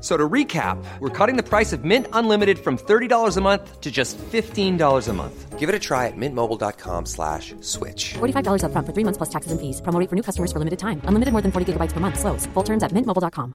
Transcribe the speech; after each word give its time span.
So 0.00 0.16
to 0.16 0.28
recap, 0.28 0.82
we're 0.98 1.10
cutting 1.10 1.36
the 1.36 1.42
price 1.42 1.74
of 1.74 1.84
Mint 1.84 2.06
Unlimited 2.14 2.58
from 2.58 2.78
$30 2.78 3.36
a 3.36 3.40
month 3.42 3.80
to 3.82 3.90
just 3.90 4.16
$15 4.32 5.08
a 5.08 5.12
month. 5.12 5.58
Give 5.58 5.68
it 5.68 5.74
a 5.74 5.78
try 5.78 6.06
at 6.06 6.16
mintmobile.com 6.16 7.04
slash 7.04 7.54
switch. 7.60 8.14
$45 8.16 8.62
upfront 8.64 8.86
for 8.86 8.94
three 8.94 9.04
months 9.04 9.18
plus 9.18 9.28
taxes 9.28 9.52
and 9.52 9.60
fees. 9.60 9.82
Promo 9.82 10.00
for 10.08 10.16
new 10.16 10.22
customers 10.22 10.52
for 10.52 10.58
limited 10.58 10.78
time. 10.78 11.02
Unlimited 11.04 11.32
more 11.32 11.42
than 11.42 11.52
40 11.52 11.72
gigabytes 11.74 11.92
per 11.92 12.00
month. 12.00 12.18
Slows. 12.18 12.46
Full 12.54 12.64
terms 12.64 12.82
at 12.82 12.92
mintmobile.com. 12.96 13.52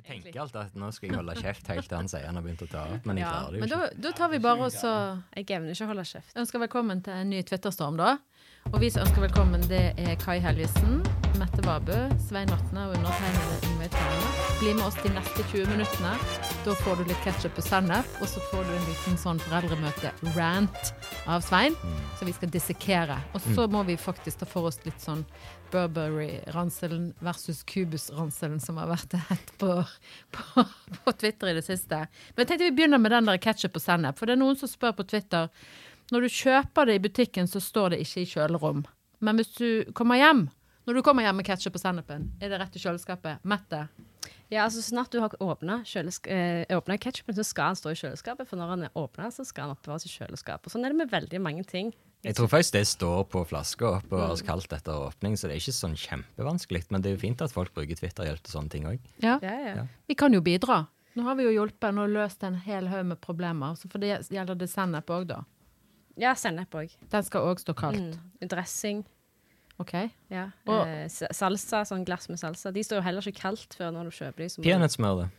Jeg 0.00 0.04
tenker 0.24 0.40
alltid 0.40 0.56
at 0.60 0.74
nå 0.80 0.88
skal 0.96 1.10
jeg 1.10 1.16
holde 1.20 1.34
kjeft 1.38 1.68
helt 1.70 1.86
til 1.86 1.96
han 2.00 2.08
sier 2.10 2.24
han 2.26 2.34
har 2.38 2.42
begynt 2.42 2.62
å 2.64 2.68
ta 2.72 2.80
opp, 2.88 3.04
men 3.06 3.20
jeg 3.20 3.26
Ja, 3.26 3.30
klarer 3.30 3.52
det 3.52 3.60
jo 3.60 3.66
jo 3.66 3.68
Ja, 3.70 3.80
men 3.92 4.00
da 4.02 4.10
tar 4.16 4.28
vi 4.32 4.38
bare 4.42 4.64
og 4.66 4.72
så 4.72 4.92
Jeg 5.36 5.44
evner 5.52 5.70
ikke 5.76 5.84
å 5.86 5.90
holde 5.92 6.04
kjeft. 6.08 6.32
ønsker 6.40 6.58
velkommen 6.64 7.02
til 7.04 7.12
en 7.14 7.30
ny 7.30 7.42
Twitterstorm, 7.46 7.96
da. 8.00 8.16
Og 8.72 8.80
vi 8.80 8.90
som 8.90 9.04
ønsker 9.06 9.22
velkommen, 9.28 9.62
det 9.68 9.84
er 10.00 10.16
Kai 10.16 10.40
Helgesen, 10.40 11.04
Mette 11.40 11.62
Vabø, 11.64 11.94
Svein 12.20 12.50
Vatne 12.52 12.82
og 12.84 12.98
undertegnede 12.98 13.54
Ingveig 13.64 13.88
Tane. 13.94 14.26
Bli 14.58 14.74
med 14.76 14.82
oss 14.84 14.98
de 15.00 15.12
neste 15.14 15.44
20 15.48 15.70
minuttene. 15.70 16.10
Da 16.66 16.74
får 16.82 16.98
du 17.00 17.06
litt 17.08 17.22
ketsjup 17.24 17.56
og 17.56 17.64
sennep, 17.64 18.10
og 18.20 18.28
så 18.28 18.42
får 18.50 18.66
du 18.68 18.72
en 18.74 18.84
liten 18.90 19.16
sånn 19.22 19.40
foreldremøte-rant 19.46 20.90
av 21.32 21.40
Svein, 21.46 21.78
som 22.18 22.28
vi 22.28 22.34
skal 22.36 22.52
dissekere. 22.52 23.16
Og 23.32 23.40
så 23.54 23.64
må 23.72 23.86
vi 23.88 23.96
faktisk 23.96 24.42
ta 24.42 24.50
for 24.50 24.68
oss 24.68 24.82
litt 24.84 25.00
sånn 25.00 25.24
Burberry-ranselen 25.72 27.14
versus 27.24 27.64
Cubus-ranselen 27.72 28.60
som 28.60 28.76
har 28.82 28.92
vært 28.92 29.16
hett 29.32 29.56
på, 29.64 29.80
på, 30.36 30.68
på 31.00 31.18
Twitter 31.24 31.54
i 31.54 31.56
det 31.56 31.64
siste. 31.64 32.04
Men 32.34 32.44
jeg 32.44 32.52
tenkte 32.52 32.68
vi 32.68 32.78
begynner 32.82 33.00
med 33.00 33.16
den 33.16 33.32
der 33.32 33.40
ketsjup 33.40 33.80
og 33.80 33.86
sennep, 33.88 34.20
for 34.20 34.28
det 34.28 34.36
er 34.36 34.44
noen 34.44 34.60
som 34.60 34.68
spør 34.68 34.98
på 35.00 35.08
Twitter 35.16 35.48
når 36.12 36.26
du 36.26 36.36
kjøper 36.36 36.90
det 36.90 37.00
i 37.00 37.06
butikken, 37.08 37.48
så 37.48 37.64
står 37.64 37.94
det 37.94 38.04
ikke 38.04 38.26
i 38.26 38.32
kjølerom. 38.36 38.84
Men 39.24 39.40
hvis 39.40 39.54
du 39.56 39.68
kommer 39.96 40.20
hjem, 40.20 40.48
når 40.88 40.96
du 40.96 41.02
kommer 41.04 41.26
hjem 41.26 41.36
med 41.40 41.46
ketsjup 41.46 41.76
og 41.76 41.82
sennepen, 41.82 42.30
er 42.40 42.52
det 42.52 42.60
rett 42.62 42.76
i 42.76 42.82
kjøleskapet? 42.82 43.42
Mette? 43.48 43.84
Ja, 44.50 44.64
altså 44.64 44.82
Snart 44.82 45.12
du 45.12 45.20
har 45.22 45.34
åpna 45.38 45.80
eh, 45.84 46.96
ketsjupen, 46.98 47.34
så 47.36 47.44
skal 47.46 47.70
den 47.70 47.78
stå 47.78 47.92
i 47.92 47.98
kjøleskapet. 48.00 48.48
For 48.48 48.58
når 48.58 48.72
den 48.74 48.86
er 48.88 48.96
åpna, 48.98 49.28
så 49.30 49.44
skal 49.46 49.68
den 49.68 49.76
oppbevares 49.76 50.08
i 50.08 50.12
kjøleskapet. 50.12 50.72
Sånn 50.72 50.84
er 50.84 50.94
det 50.94 50.98
med 50.98 51.12
veldig 51.12 51.40
mange 51.42 51.66
ting. 51.68 51.92
Jeg 52.26 52.36
tror 52.36 52.50
faktisk 52.52 52.74
det 52.74 52.82
står 52.90 53.22
på 53.32 53.44
flaska 53.48 53.94
oppbevares 54.00 54.42
kaldt 54.44 54.72
etter 54.76 55.06
åpning, 55.06 55.38
så 55.38 55.48
det 55.48 55.56
er 55.56 55.62
ikke 55.62 55.76
sånn 55.76 55.94
kjempevanskelig. 55.96 56.82
Men 56.90 57.04
det 57.04 57.12
er 57.12 57.14
jo 57.14 57.22
fint 57.22 57.44
at 57.44 57.54
folk 57.54 57.72
bruker 57.76 57.96
Twitter-hjelp 57.96 58.42
til 58.44 58.56
sånne 58.56 58.74
ting 58.74 58.88
òg. 58.90 59.06
Ja. 59.22 59.38
Ja, 59.44 59.54
ja. 59.68 59.86
Vi 60.10 60.18
kan 60.18 60.34
jo 60.36 60.42
bidra. 60.44 60.82
Nå 61.16 61.24
har 61.26 61.38
vi 61.38 61.46
jo 61.46 61.54
hjulpet 61.54 61.96
og 62.02 62.12
løst 62.12 62.44
en 62.46 62.58
hel 62.66 62.90
haug 62.90 63.06
med 63.12 63.20
problemer. 63.22 63.78
Så 63.78 63.88
for 63.92 64.02
det 64.02 64.18
gjelder 64.28 64.58
det 64.58 64.68
sennep 64.72 65.08
òg, 65.10 65.30
da. 65.30 65.40
Ja, 66.20 66.34
sennep 66.36 66.74
òg. 66.76 66.92
Den 67.14 67.24
skal 67.26 67.48
òg 67.48 67.62
stå 67.62 67.74
kaldt. 67.78 68.18
Mm. 68.18 68.50
Dressing. 68.50 69.06
OK? 69.80 69.94
Ja. 70.30 70.50
Og- 70.68 70.86
Eh, 70.86 71.08
sa- 71.08 71.32
salsa, 71.32 71.82
sånn 71.88 72.04
glass 72.04 72.28
med 72.28 72.38
salsa. 72.38 72.72
De 72.72 72.82
står 72.84 72.96
jo 73.00 73.02
heller 73.02 73.22
ikke 73.22 73.40
kaldt 73.40 73.74
før 73.78 73.90
når 73.94 74.04
du 74.04 74.10
kjøper 74.10 74.36
de. 74.36 74.48
så 74.48 74.58
må 74.58 74.62
du- 74.64 74.68
Peanøttsmør, 74.70 75.22
det. 75.22 75.30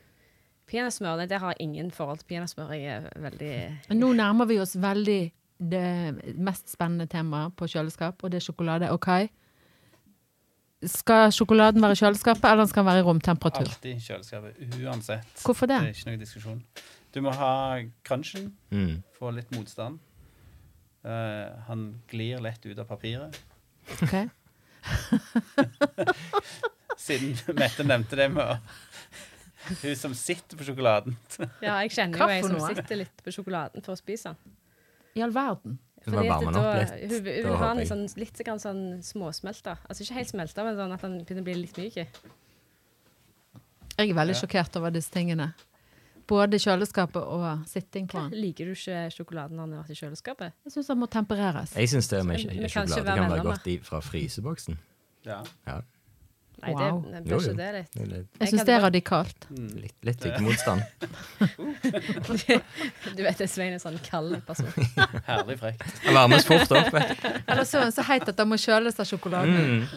Peanøttsmør, 0.71 1.17
nei, 1.17 1.25
det 1.27 1.39
har 1.39 1.49
jeg 1.53 1.57
ingen 1.67 1.91
forhold 1.91 2.19
til. 2.19 2.27
Peanøttsmør 2.35 2.69
jeg 2.73 2.85
er 2.87 3.09
veldig 3.19 3.77
Men 3.89 3.99
nå 3.99 4.13
nærmer 4.15 4.47
vi 4.47 4.57
oss 4.59 4.75
veldig 4.75 5.31
det 5.59 6.37
mest 6.39 6.69
spennende 6.75 7.07
temaet 7.07 7.53
på 7.55 7.67
kjøleskap, 7.69 8.23
og 8.23 8.31
det 8.31 8.41
er 8.41 8.51
sjokolade. 8.51 8.89
OK? 8.91 9.29
Skal 10.83 11.29
sjokoladen 11.29 11.81
være 11.83 11.91
i 11.93 11.99
kjøleskapet, 11.99 12.47
eller 12.49 12.65
skal 12.65 12.81
den 12.83 12.89
være 12.89 13.03
i 13.03 13.05
romtemperatur? 13.05 13.67
Alltid 13.69 13.91
i 13.91 13.99
kjøleskapet, 14.01 14.55
uansett. 14.81 15.35
Hvorfor 15.45 15.67
det? 15.69 15.77
Det 15.77 15.89
er 15.89 15.93
ikke 15.93 16.07
noe 16.09 16.17
diskusjon. 16.23 16.63
Du 17.13 17.21
må 17.21 17.33
ha 17.35 17.81
crunchen, 18.03 18.51
Mm. 18.71 19.03
få 19.19 19.29
litt 19.35 19.51
motstand. 19.51 19.99
Eh, 21.05 21.49
han 21.67 22.01
glir 22.09 22.39
lett 22.41 22.65
ut 22.65 22.79
av 22.79 22.87
papiret. 22.87 23.37
Ok? 24.01 24.15
Siden 27.01 27.35
Mette 27.57 27.83
nevnte 27.85 28.17
det 28.17 28.27
med 28.33 28.57
Hun 29.83 29.95
som 29.95 30.13
sitter 30.17 30.57
på 30.57 30.65
sjokoladen. 30.65 31.15
Ja, 31.65 31.77
jeg 31.83 31.91
kjenner 31.93 32.23
jo 32.23 32.27
ei 32.33 32.41
som 32.43 32.55
noe? 32.57 32.71
sitter 32.73 32.95
litt 33.03 33.21
på 33.23 33.33
sjokoladen 33.33 33.83
for 33.85 33.93
å 33.93 33.99
spise 33.99 34.33
den. 34.33 34.55
I 35.17 35.21
all 35.25 35.33
verden. 35.35 35.77
Hun 36.05 36.15
må 36.17 36.21
varme 36.25 36.49
den 36.49 36.59
opp 36.61 36.77
litt. 36.79 36.93
Hun, 36.97 37.11
hun 37.11 37.25
Da 37.25 37.51
vil 37.51 37.59
ha 37.61 37.69
den 37.77 37.89
sånn, 37.89 38.05
litt 38.17 38.37
sånn 38.63 38.83
småsmelta. 39.05 39.73
Altså 39.85 40.01
ikke 40.05 40.17
helt 40.17 40.31
smelta, 40.33 40.59
men 40.65 40.79
sånn 40.79 40.95
at 40.95 41.03
den 41.05 41.19
begynner 41.21 41.43
å 41.43 41.47
bli 41.49 41.57
litt 41.61 41.77
myk. 41.77 41.95
Jeg 44.01 44.09
er 44.09 44.17
veldig 44.17 44.37
sjokkert 44.39 44.73
over 44.79 44.89
disse 44.95 45.11
tingene. 45.13 45.47
Både 46.31 46.59
kjøleskapet 46.63 47.21
og 47.21 47.65
sitting 47.67 48.07
på 48.11 48.21
den. 48.23 48.35
Liker 48.39 48.69
du 48.69 48.75
ikke 48.75 49.01
sjokoladen 49.11 49.59
når 49.59 49.67
den 49.67 49.75
har 49.75 49.83
vært 49.83 49.95
i 49.95 49.99
kjøleskapet? 49.99 50.55
Jeg 50.65 50.75
syns 50.77 50.91
den 50.93 51.01
må 51.01 51.09
tempereres. 51.11 51.75
Jeg 51.75 51.91
syns 51.91 52.07
det 52.13 52.21
med 52.27 52.39
sjokolade 52.71 53.17
kan 53.19 53.33
være 53.33 53.47
godt 53.49 53.67
i, 53.67 53.77
fra 53.83 53.99
fryseboksen. 54.05 54.79
Ja. 55.27 55.41
Ja, 55.67 55.81
Nei, 56.61 56.73
Wow. 56.77 56.97
det, 57.01 57.11
det 57.11 57.21
bør 57.31 57.39
ikke 57.41 57.57
det 57.57 57.69
litt. 57.73 57.91
det 57.97 58.05
litt, 58.11 58.27
Jeg 58.41 58.47
syns 58.51 58.65
det 58.67 58.73
er 58.75 58.81
radikalt. 58.83 59.39
litt, 59.83 59.95
litt 60.05 60.25
motstand. 60.45 60.81
Du 63.15 63.23
vet, 63.23 63.41
Svein 63.49 63.71
er 63.71 63.75
en 63.77 63.81
sånn 63.81 63.97
kald 64.05 64.35
person. 64.47 64.67
Herlig 65.29 65.57
frekt. 65.61 65.81
Han 66.05 66.15
varmes 66.19 66.45
fort 66.47 66.71
opp. 66.77 66.93
Eller 66.99 67.65
så 67.67 67.75
er 67.85 67.89
så 67.95 68.03
heit 68.07 68.27
at 68.29 68.37
han 68.41 68.49
må 68.51 68.57
kjøles 68.61 68.99
av 69.01 69.05
sjokoladen. 69.09 69.57
Mm. 69.81 69.87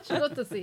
Ikke 0.00 0.20
godt 0.24 0.38
å 0.42 0.44
si. 0.50 0.62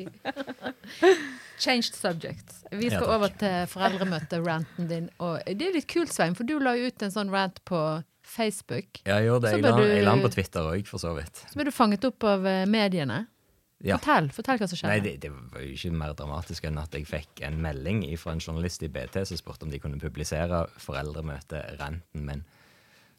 Changed 1.64 1.94
subject. 1.98 2.48
Vi 2.72 2.90
skal 2.92 3.08
Ja, 3.08 3.14
over 3.16 3.30
til 3.40 3.56
foreldremøte-ranten 3.72 4.84
din. 4.92 5.08
Og 5.24 5.34
det 5.48 5.66
er 5.72 5.76
litt 5.80 5.88
kult, 5.90 6.12
Svein, 6.14 6.36
for 6.38 6.44
du 6.48 6.56
la 6.60 6.72
jo 6.78 6.84
ut 6.92 7.00
en 7.08 7.14
sånn 7.16 7.32
rant 7.34 7.58
på 7.68 7.80
Facebook. 8.28 8.88
Ja, 9.08 9.14
jeg 9.22 9.30
gjorde 9.32 9.44
det. 9.48 9.52
Jeg 9.56 9.64
la, 9.64 9.72
du- 9.78 9.88
jeg 9.88 10.04
la 10.04 10.12
den 10.18 10.26
på 10.28 10.34
Twitter 10.36 10.62
òg, 10.74 10.84
for 10.92 11.00
så 11.02 11.12
vidt. 11.18 11.36
Så 11.48 11.56
ble 11.56 11.64
du 11.70 11.72
fanget 11.72 12.04
opp 12.10 12.22
av 12.28 12.40
eh, 12.46 12.66
mediene. 12.68 13.22
Ja. 13.86 14.00
Fortell, 14.00 14.32
fortell 14.34 14.58
hva 14.58 14.68
som 14.70 14.80
skjedde. 14.80 14.94
Nei, 14.96 15.02
det, 15.06 15.12
det 15.22 15.30
var 15.30 15.62
jo 15.62 15.74
ikke 15.76 15.92
mer 15.94 16.14
dramatisk 16.18 16.66
enn 16.66 16.80
at 16.82 16.96
jeg 16.98 17.06
fikk 17.06 17.44
en 17.46 17.60
melding 17.62 18.02
fra 18.18 18.34
en 18.34 18.42
journalist 18.42 18.82
i 18.82 18.90
BT 18.90 19.22
som 19.30 19.38
spurte 19.38 19.68
om 19.68 19.74
de 19.74 19.80
kunne 19.82 20.02
publisere 20.02 20.64
foreldremøteranten 20.82 22.24
min. 22.26 22.42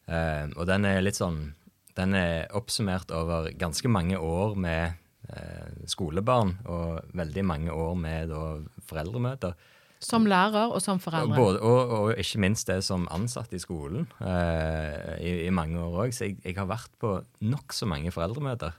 Uh, 0.09 0.51
og 0.57 0.65
den 0.67 0.87
er 0.89 1.03
litt 1.03 1.19
sånn 1.19 1.51
Den 1.93 2.15
er 2.17 2.47
oppsummert 2.57 3.11
over 3.13 3.51
ganske 3.59 3.85
mange 3.91 4.17
år 4.17 4.55
med 4.57 4.95
uh, 5.29 5.67
skolebarn 5.89 6.55
og 6.65 7.11
veldig 7.13 7.43
mange 7.45 7.75
år 7.75 7.93
med 7.99 8.31
da, 8.33 8.43
foreldremøter. 8.89 9.53
Som 9.99 10.27
lærer 10.31 10.71
og 10.71 10.79
som 10.83 10.99
foreldre. 11.03 11.35
både, 11.35 11.59
og, 11.59 11.93
og 11.95 12.19
ikke 12.19 12.39
minst 12.39 12.71
det 12.71 12.81
som 12.87 13.07
ansatt 13.11 13.53
i 13.55 13.59
skolen 13.59 14.07
Uh, 14.19 15.15
i, 15.19 15.47
i 15.47 15.55
mange 15.55 15.79
år 15.79 16.05
òg. 16.05 16.15
Så 16.15 16.27
jeg, 16.27 16.39
jeg 16.43 16.59
har 16.59 16.67
vært 16.67 16.91
på 16.99 17.15
nokså 17.47 17.87
mange 17.87 18.11
foreldremøter 18.15 18.75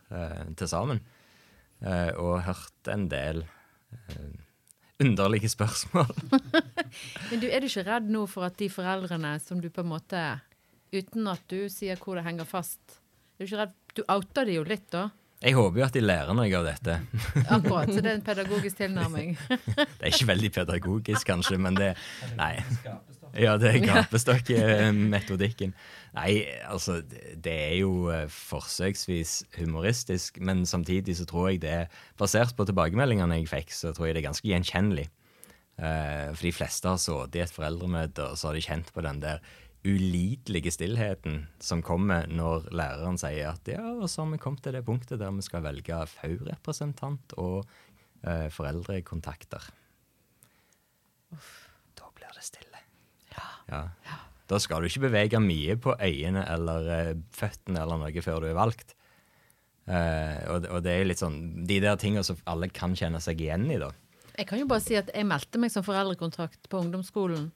til 0.57 0.69
sammen. 0.69 1.01
Eh, 1.81 2.13
og 2.21 2.43
hørt 2.45 2.89
en 2.93 3.07
del 3.09 3.43
eh, 3.93 4.33
underlige 5.01 5.49
spørsmål. 5.49 6.13
Men 7.31 7.41
du, 7.41 7.49
er 7.49 7.63
du 7.63 7.71
ikke 7.71 7.87
redd 7.87 8.11
nå 8.13 8.27
for 8.29 8.45
at 8.45 8.59
de 8.61 8.69
foreldrene 8.73 9.39
som 9.41 9.63
du 9.63 9.71
på 9.73 9.85
en 9.85 9.93
måte 9.95 10.23
Uten 10.91 11.29
at 11.31 11.45
du 11.47 11.69
sier 11.71 12.01
hvor 12.03 12.19
det 12.19 12.25
henger 12.27 12.49
fast 12.51 12.99
er 13.39 13.39
Du 13.39 13.47
ikke 13.47 13.61
redd 13.61 13.77
Du 13.95 14.03
outer 14.11 14.49
de 14.49 14.57
jo 14.59 14.65
litt, 14.67 14.89
da. 14.93 15.09
Jeg 15.41 15.57
håper 15.57 15.81
jo 15.81 15.85
at 15.87 15.95
de 15.97 16.03
lærer 16.05 16.37
noe 16.37 16.49
av 16.59 16.67
dette. 16.69 16.99
Akkurat. 17.55 17.89
Så 17.89 18.03
det 18.05 18.11
er 18.11 18.19
en 18.19 18.27
pedagogisk 18.27 18.77
tilnærming. 18.83 19.39
Det 19.97 20.03
er 20.05 20.13
ikke 20.13 20.29
veldig 20.29 20.51
pedagogisk, 20.53 21.25
kanskje, 21.29 21.57
men 21.61 21.79
det 21.79 21.95
Nei. 22.37 22.59
Ja, 23.39 23.55
det 23.61 23.71
er 23.71 23.85
gapestokkmetodikken. 23.85 25.73
Nei, 26.17 26.33
altså, 26.67 26.99
det 27.07 27.55
er 27.55 27.77
jo 27.79 28.09
eh, 28.11 28.25
forsøksvis 28.27 29.37
humoristisk, 29.61 30.41
men 30.43 30.65
samtidig 30.67 31.15
så 31.21 31.29
tror 31.31 31.53
jeg 31.53 31.63
det 31.63 31.71
er 31.71 32.03
Basert 32.19 32.57
på 32.59 32.67
tilbakemeldingene 32.67 33.39
jeg 33.39 33.49
fikk, 33.53 33.73
så 33.77 33.95
tror 33.95 34.09
jeg 34.09 34.19
det 34.19 34.25
er 34.25 34.29
ganske 34.33 34.51
gjenkjennelig. 34.51 35.07
Eh, 35.79 36.27
for 36.35 36.49
de 36.49 36.53
fleste 36.59 36.91
har 36.91 37.01
sittet 37.01 37.39
i 37.39 37.45
et 37.47 37.55
foreldremøte, 37.55 38.33
og 38.33 38.37
så 38.41 38.51
har 38.51 38.59
de 38.59 38.67
kjent 38.67 38.91
på 38.93 39.07
den 39.07 39.23
der 39.23 39.41
ulidelige 39.85 40.73
stillheten 40.75 41.47
som 41.63 41.83
kommer 41.85 42.29
når 42.29 42.69
læreren 42.77 43.17
sier 43.21 43.55
at 43.55 43.69
ja, 43.71 43.85
og 43.97 44.11
så 44.13 44.25
har 44.25 44.35
vi 44.35 44.41
kommet 44.43 44.65
til 44.65 44.77
det 44.77 44.85
punktet 44.85 45.21
der 45.23 45.33
vi 45.33 45.45
skal 45.47 45.65
velge 45.65 46.01
FAU-representant 46.15 47.35
og 47.41 47.65
eh, 48.27 48.49
foreldrekontakter. 48.53 49.71
Da 51.97 52.11
blir 52.17 52.37
det 52.37 52.45
stille. 52.45 52.83
Ja. 53.33 53.47
ja. 54.05 54.19
Da 54.51 54.59
skal 54.61 54.83
du 54.83 54.91
ikke 54.91 55.07
bevege 55.07 55.41
mye 55.41 55.79
på 55.81 55.95
øyene 55.97 56.45
eller 56.51 56.93
eh, 56.99 57.17
føttene 57.33 57.81
eller 57.81 58.03
noe 58.03 58.25
før 58.25 58.45
du 58.45 58.51
er 58.51 58.59
valgt. 58.59 58.97
Eh, 59.89 60.45
og, 60.53 60.69
og 60.69 60.85
det 60.85 60.93
er 60.93 61.09
litt 61.09 61.23
sånn 61.23 61.65
de 61.67 61.81
der 61.83 61.97
tingene 62.01 62.27
som 62.27 62.39
alle 62.51 62.69
kan 62.69 62.93
kjenne 62.99 63.23
seg 63.23 63.41
igjen 63.41 63.71
i, 63.73 63.81
da. 63.81 63.95
Jeg 64.37 64.49
kan 64.49 64.61
jo 64.61 64.69
bare 64.69 64.85
si 64.85 64.95
at 64.97 65.09
jeg 65.13 65.27
meldte 65.29 65.61
meg 65.61 65.73
som 65.73 65.85
foreldrekontrakt 65.85 66.69
på 66.71 66.85
ungdomsskolen 66.85 67.49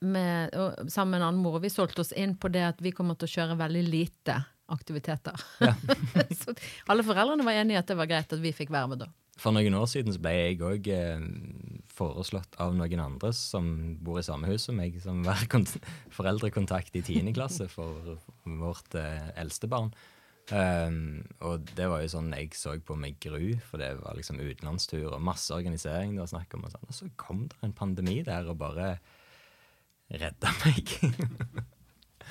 med, 0.00 0.54
og, 0.54 0.90
sammen 0.90 1.16
med 1.16 1.22
en 1.22 1.28
annen 1.30 1.42
mor. 1.42 1.58
og 1.58 1.64
Vi 1.64 1.72
solgte 1.72 2.04
oss 2.04 2.14
inn 2.16 2.36
på 2.38 2.50
det 2.52 2.64
at 2.72 2.82
vi 2.84 2.94
kommer 2.94 3.18
til 3.18 3.28
å 3.28 3.34
kjøre 3.36 3.58
veldig 3.60 3.84
lite 3.88 4.40
aktiviteter. 4.68 5.38
så 6.40 6.54
alle 6.92 7.06
foreldrene 7.06 7.46
var 7.46 7.56
enige 7.60 7.78
i 7.78 7.80
at 7.80 7.88
det 7.88 7.96
var 7.98 8.10
greit 8.10 8.34
at 8.34 8.42
vi 8.42 8.54
fikk 8.54 8.72
være 8.74 8.92
med 8.92 9.02
da. 9.06 9.08
For 9.38 9.54
noen 9.54 9.76
år 9.78 9.86
siden 9.86 10.14
så 10.14 10.20
ble 10.22 10.32
jeg 10.34 10.58
òg 10.66 10.88
eh, 10.90 11.22
foreslått 11.94 12.58
av 12.62 12.74
noen 12.74 13.02
andre 13.02 13.30
som 13.36 13.68
bor 14.02 14.18
i 14.18 14.26
samme 14.26 14.50
hus 14.50 14.66
som 14.66 14.78
meg, 14.78 14.98
som 15.02 15.22
var 15.26 15.44
foreldrekontakt 16.18 16.98
i 16.98 17.04
10. 17.04 17.32
klasse 17.38 17.68
for 17.70 18.16
vårt 18.44 18.98
eh, 18.98 19.30
eldste 19.38 19.70
barn. 19.70 19.92
Um, 20.48 21.26
og 21.44 21.66
det 21.76 21.84
var 21.92 22.00
jo 22.00 22.08
sånn 22.08 22.30
jeg 22.32 22.54
så 22.56 22.72
på 22.80 22.94
med 22.96 23.18
gru, 23.20 23.52
for 23.68 23.80
det 23.82 23.90
var 23.98 24.16
liksom 24.16 24.40
utenlandstur 24.40 25.10
og 25.10 25.20
masse 25.20 25.52
organisering 25.52 26.14
det 26.16 26.22
var 26.22 26.30
snakk 26.32 26.56
om. 26.56 26.64
Og, 26.64 26.72
sånn. 26.72 26.86
og 26.88 26.96
så 26.96 27.08
kom 27.20 27.42
det 27.52 27.58
en 27.66 27.76
pandemi 27.76 28.22
der 28.26 28.48
og 28.48 28.56
bare 28.62 28.94
redda 30.10 30.52
meg. 30.64 30.94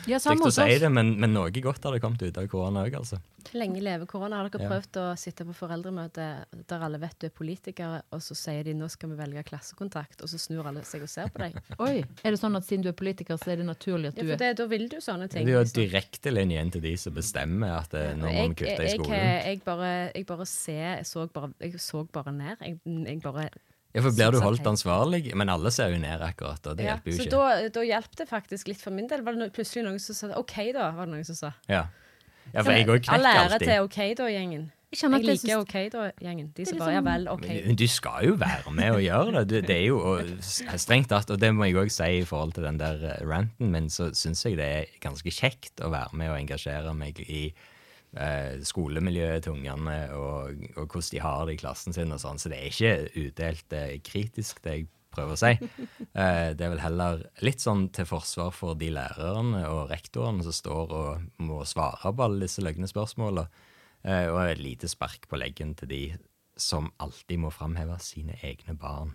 Ja, 0.07 0.19
Stygt 0.21 0.45
å 0.45 0.51
si 0.53 0.75
det, 0.79 0.87
men, 0.93 1.15
men 1.19 1.33
noe 1.35 1.49
godt 1.51 1.83
har 1.83 1.91
det 1.91 1.99
kommet 1.99 2.21
ut 2.23 2.37
av 2.39 2.45
korona 2.47 2.83
òg, 2.85 2.93
altså. 2.99 3.17
Lenge 3.57 3.81
leve 3.83 4.05
korona. 4.07 4.37
Har 4.39 4.47
dere 4.53 4.63
Ja. 4.63 4.69
prøvd 4.69 4.99
å 5.01 5.05
sitte 5.19 5.43
på 5.47 5.55
foreldremøte 5.57 6.27
der 6.69 6.83
alle 6.85 6.99
vet 7.01 7.17
du 7.19 7.25
er 7.27 7.33
politikere, 7.35 8.01
og 8.15 8.21
så 8.23 8.35
sier 8.37 8.63
de 8.63 8.75
nå 8.77 8.87
skal 8.93 9.09
vi 9.11 9.17
velge 9.19 9.43
klassekontakt, 9.49 10.21
og 10.23 10.29
så 10.31 10.39
snur 10.39 10.69
alle 10.69 10.83
seg 10.87 11.03
og 11.03 11.11
ser 11.11 11.27
på 11.33 11.41
deg? 11.43 11.57
Oi, 11.83 12.05
er 12.23 12.31
det 12.35 12.39
sånn 12.39 12.55
at 12.55 12.63
siden 12.69 12.85
du 12.85 12.91
er 12.93 12.95
politiker, 12.99 13.35
så 13.41 13.51
er 13.51 13.59
det 13.63 13.67
naturlig 13.67 14.13
at 14.13 14.21
Ja, 14.21 14.23
du 14.23 14.29
for 14.29 14.35
er 14.37 14.43
det, 14.45 14.51
da 14.61 14.67
vil 14.71 14.87
du 14.93 14.97
sånne 15.03 15.27
ting. 15.33 15.47
Det 15.49 15.55
er 15.55 15.59
jo 15.59 15.75
direktelinje 15.81 16.61
inn 16.61 16.71
til 16.77 16.85
de 16.87 16.93
som 17.03 17.17
bestemmer 17.17 17.75
at 17.81 17.91
det, 17.97 18.05
nå 18.21 18.29
må 18.29 18.35
jeg, 18.37 18.49
vi 18.53 18.59
kutte 18.61 18.77
i 18.77 18.91
jeg, 18.91 18.99
skolen. 19.01 19.17
jeg, 19.17 19.43
jeg, 19.49 19.63
bare, 19.67 19.91
jeg 20.15 20.29
bare 20.29 20.45
ser 20.53 20.83
Jeg 21.01 21.05
så 21.09 21.27
bare, 21.27 21.51
jeg 21.67 21.81
så 21.83 22.05
bare 22.15 22.31
ned. 22.37 22.63
Jeg, 22.63 22.79
jeg 23.11 23.21
bare 23.25 23.49
Ja, 23.95 24.01
for 24.03 24.11
Blir 24.11 24.31
du 24.35 24.39
holdt 24.43 24.67
ansvarlig? 24.67 25.33
Men 25.35 25.49
alle 25.49 25.71
ser 25.73 25.89
jo 25.93 25.97
ned 26.01 26.21
akkurat, 26.21 26.61
og 26.67 26.77
det 26.77 26.85
ja, 26.85 26.95
hjelper 26.97 27.11
jo 27.11 27.17
Så 27.17 27.23
ikke. 27.25 27.31
da, 27.37 27.69
da 27.79 27.85
hjalp 27.87 28.15
det 28.19 28.27
faktisk 28.29 28.67
litt 28.67 28.81
for 28.81 28.91
min 28.93 29.07
del. 29.07 29.23
Var 29.25 29.33
det 29.37 29.39
no, 29.41 29.49
plutselig 29.55 29.85
noen 29.87 29.99
som 29.99 30.13
sa 30.17 30.31
OK, 30.37 30.55
da? 30.75 30.91
var 30.97 31.07
det 31.07 31.13
noen 31.15 31.25
som 31.25 31.35
sa. 31.39 31.53
Ja. 31.71 31.85
ja, 32.53 32.61
for 32.63 32.71
jeg 32.75 32.85
òg 32.87 33.07
All 33.09 33.25
alltid. 33.25 33.31
ære 33.31 33.53
alltid. 33.53 33.67
til 33.67 33.85
OK, 33.87 33.99
da-gjengen. 34.19 34.65
Jeg 34.87 35.11
Jeg 35.11 35.23
liker 35.25 35.57
OK, 35.59 35.73
da-gjengen. 35.91 36.51
De 36.55 36.65
som 36.65 36.77
bare 36.79 36.93
Ja 36.93 36.99
sånn- 37.01 37.07
vel, 37.09 37.25
OK. 37.27 37.47
Men 37.65 37.75
du 37.75 37.87
skal 37.91 38.27
jo 38.27 38.35
være 38.39 38.71
med 38.71 38.91
og 38.95 39.01
gjøre 39.03 39.41
det. 39.47 39.63
Det 39.67 39.75
er 39.75 39.85
jo 39.87 39.97
og 39.99 40.21
strengt 40.41 41.09
tatt, 41.09 41.29
og 41.31 41.39
det 41.41 41.49
må 41.55 41.65
jeg 41.67 41.75
òg 41.75 41.91
si 41.91 42.03
i 42.21 42.23
forhold 42.23 42.53
til 42.55 42.63
den 42.63 42.77
der 42.79 43.01
eh, 43.03 43.25
ranten 43.27 43.71
min, 43.71 43.89
så 43.89 44.11
syns 44.15 44.45
jeg 44.45 44.55
det 44.55 44.65
er 44.77 44.85
ganske 45.03 45.27
kjekt 45.31 45.81
å 45.83 45.89
være 45.91 46.13
med 46.15 46.29
og 46.31 46.37
engasjere 46.39 46.93
meg 46.95 47.19
i 47.19 47.53
skolemiljøet 48.65 49.43
til 49.45 49.57
ungene 49.57 49.97
og, 50.15 50.61
og 50.77 50.85
hvordan 50.85 51.09
de 51.11 51.19
har 51.21 51.41
det 51.45 51.57
i 51.57 51.59
klassen 51.61 51.95
sin 51.95 52.13
og 52.15 52.21
sånn. 52.23 52.39
Så 52.39 52.51
det 52.51 52.59
er 52.59 52.71
ikke 52.71 53.25
udelt 53.27 53.75
eh, 53.75 53.97
kritisk, 54.05 54.61
det 54.63 54.75
jeg 54.75 54.87
prøver 55.13 55.35
å 55.35 55.41
si. 55.41 55.53
Eh, 56.17 56.55
det 56.57 56.63
er 56.65 56.71
vel 56.71 56.81
heller 56.81 57.19
litt 57.45 57.61
sånn 57.61 57.83
til 57.93 58.07
forsvar 58.09 58.49
for 58.55 58.73
de 58.79 58.87
lærerne 58.89 59.59
og 59.69 59.91
rektorene 59.91 60.41
som 60.41 60.55
står 60.55 60.93
og 60.97 61.43
må 61.45 61.59
svare 61.67 62.09
på 62.09 62.23
alle 62.25 62.47
disse 62.47 62.63
løgne 62.65 62.89
spørsmåla. 62.89 63.43
Eh, 64.01 64.25
og 64.31 64.39
et 64.47 64.63
lite 64.63 64.89
spark 64.89 65.27
på 65.29 65.37
leggen 65.37 65.75
til 65.77 65.91
de 65.91 66.01
som 66.57 66.89
alltid 67.03 67.43
må 67.43 67.51
framheve 67.53 67.99
sine 68.01 68.39
egne 68.41 68.73
barn. 68.81 69.13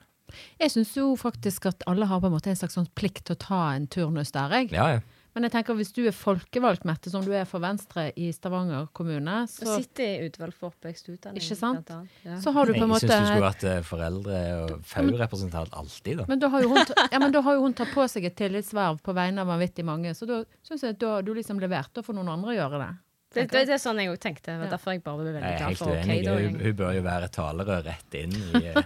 Jeg 0.63 0.71
syns 0.77 0.95
jo 0.95 1.09
faktisk 1.19 1.67
at 1.73 1.83
alle 1.91 2.07
har 2.07 2.23
på 2.23 2.31
en 2.31 2.37
måte 2.37 2.53
en 2.53 2.61
slags 2.61 2.79
sånn 2.79 2.87
plikt 2.95 3.27
til 3.27 3.35
å 3.35 3.43
ta 3.43 3.63
en 3.75 3.89
turnus 3.91 4.31
der, 4.37 4.55
jeg. 4.61 4.71
Ja, 4.77 4.87
ja. 4.95 5.03
Men 5.33 5.47
jeg 5.47 5.55
tenker 5.55 5.77
hvis 5.79 5.93
du 5.97 6.03
er 6.05 6.13
folkevalgt, 6.13 6.85
Mette, 6.89 7.11
som 7.13 7.23
du 7.25 7.31
er 7.33 7.47
for 7.49 7.63
Venstre 7.65 8.11
i 8.21 8.29
Stavanger 8.37 8.89
kommune, 8.93 9.37
Og 9.47 9.53
så, 9.53 9.77
sitter 9.81 10.05
i 10.05 10.27
utvalg 10.29 10.53
for 10.57 10.73
oppvekstutdanning. 10.73 11.41
Ikke 11.41 11.57
sant? 11.57 11.93
Ja. 12.27 12.37
så 12.43 12.53
har 12.53 12.69
du 12.69 12.75
på 12.75 12.83
Jeg 12.83 12.89
en 12.89 12.95
syns 12.99 13.09
du 13.09 13.31
skulle 13.31 13.47
vært 13.47 13.65
eh, 13.71 13.79
foreldre- 13.89 14.43
og 14.59 14.75
FAU-representant 14.93 15.73
alltid, 15.73 16.21
da. 16.21 16.27
men 16.29 16.43
da, 16.43 16.53
har 16.53 16.67
jo 16.67 16.75
hun, 16.75 16.83
ja, 16.85 17.23
men 17.23 17.33
da 17.33 17.41
har 17.47 17.57
jo 17.57 17.65
hun 17.65 17.77
tatt 17.79 17.95
på 17.95 18.05
seg 18.13 18.29
et 18.29 18.37
tillitsverv 18.37 19.01
på 19.01 19.17
vegne 19.17 19.41
av 19.41 19.49
vanvittig 19.55 19.87
mange, 19.89 20.13
så 20.19 20.29
da 20.29 20.43
syns 20.69 20.85
jeg 20.85 20.99
at 20.99 21.01
da 21.01 21.17
har 21.17 21.25
du 21.25 21.33
liksom 21.39 21.63
levert. 21.63 21.93
Da 21.97 22.05
får 22.05 22.19
noen 22.21 22.33
andre 22.37 22.59
gjøre 22.59 22.83
det. 22.85 22.93
Det, 23.33 23.47
det, 23.51 23.63
det 23.69 23.75
er 23.77 23.81
sånn 23.81 23.99
jeg 24.03 24.11
òg 24.13 24.19
tenkte. 24.21 24.51
Det 24.53 24.59
var 24.61 24.67
Ja. 24.69 24.73
derfor 24.75 24.93
jeg 24.93 25.03
bare 25.05 25.23
ble 25.23 25.33
veldig 25.39 25.53
glad 25.59 25.79
for 25.81 25.93
OK, 25.93 26.05
uenig. 26.05 26.29
Hun, 26.29 26.61
hun 26.67 26.77
bør 26.83 26.93
jo 26.99 27.03
være 27.07 27.29
talerør 27.33 27.83
rett 27.89 28.17
inn 28.21 28.35
i 28.37 28.63
eh, 28.69 28.83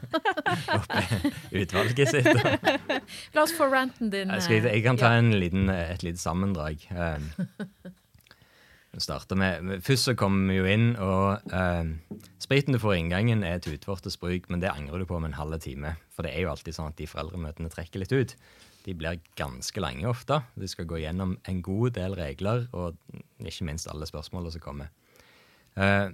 utvalget 1.63 2.13
sitt. 2.15 2.31
La 3.35 3.43
oss 3.45 3.55
få 3.57 3.69
ranten 3.73 4.11
din. 4.15 4.31
Jeg, 4.35 4.47
skal, 4.47 4.69
jeg 4.71 4.83
kan 4.87 4.99
eh, 4.99 5.03
ta 5.03 5.13
en 5.19 5.33
liten, 5.41 5.71
et 5.73 6.07
lite 6.07 6.23
sammendrag. 6.23 6.87
Um, 6.95 7.31
med, 9.37 9.83
Først 9.85 10.09
så 10.09 10.15
kommer 10.17 10.53
vi 10.53 10.57
jo 10.61 10.69
inn, 10.73 10.87
og 11.03 11.43
um, 11.53 11.91
spriten 12.41 12.73
du 12.73 12.81
får 12.81 12.95
i 12.95 13.01
inngangen, 13.03 13.43
er 13.45 13.59
et 13.59 13.69
utvortes 13.69 14.17
bruk, 14.21 14.49
men 14.49 14.63
det 14.63 14.71
angrer 14.73 15.03
du 15.03 15.09
på 15.11 15.19
om 15.19 15.27
en 15.29 15.37
halv 15.37 15.59
time. 15.61 15.97
For 16.17 16.25
det 16.25 16.33
er 16.33 16.47
jo 16.47 16.53
alltid 16.55 16.79
sånn 16.79 16.95
at 16.95 16.97
de 16.97 17.09
foreldremøtene 17.11 17.69
trekker 17.73 18.01
litt 18.01 18.15
ut. 18.17 18.37
De 18.87 18.95
blir 18.95 19.19
ganske 19.39 19.83
lange 19.83 20.07
ofte. 20.07 20.41
De 20.55 20.69
skal 20.71 20.87
gå 20.87 21.01
gjennom 21.03 21.35
en 21.49 21.63
god 21.65 21.97
del 21.99 22.15
regler, 22.19 22.69
og 22.73 22.95
ikke 23.43 23.67
minst 23.67 23.91
alle 23.91 24.07
spørsmålene 24.07 24.55
som 24.55 24.63
kommer. 24.63 24.93
Eh, 25.77 26.09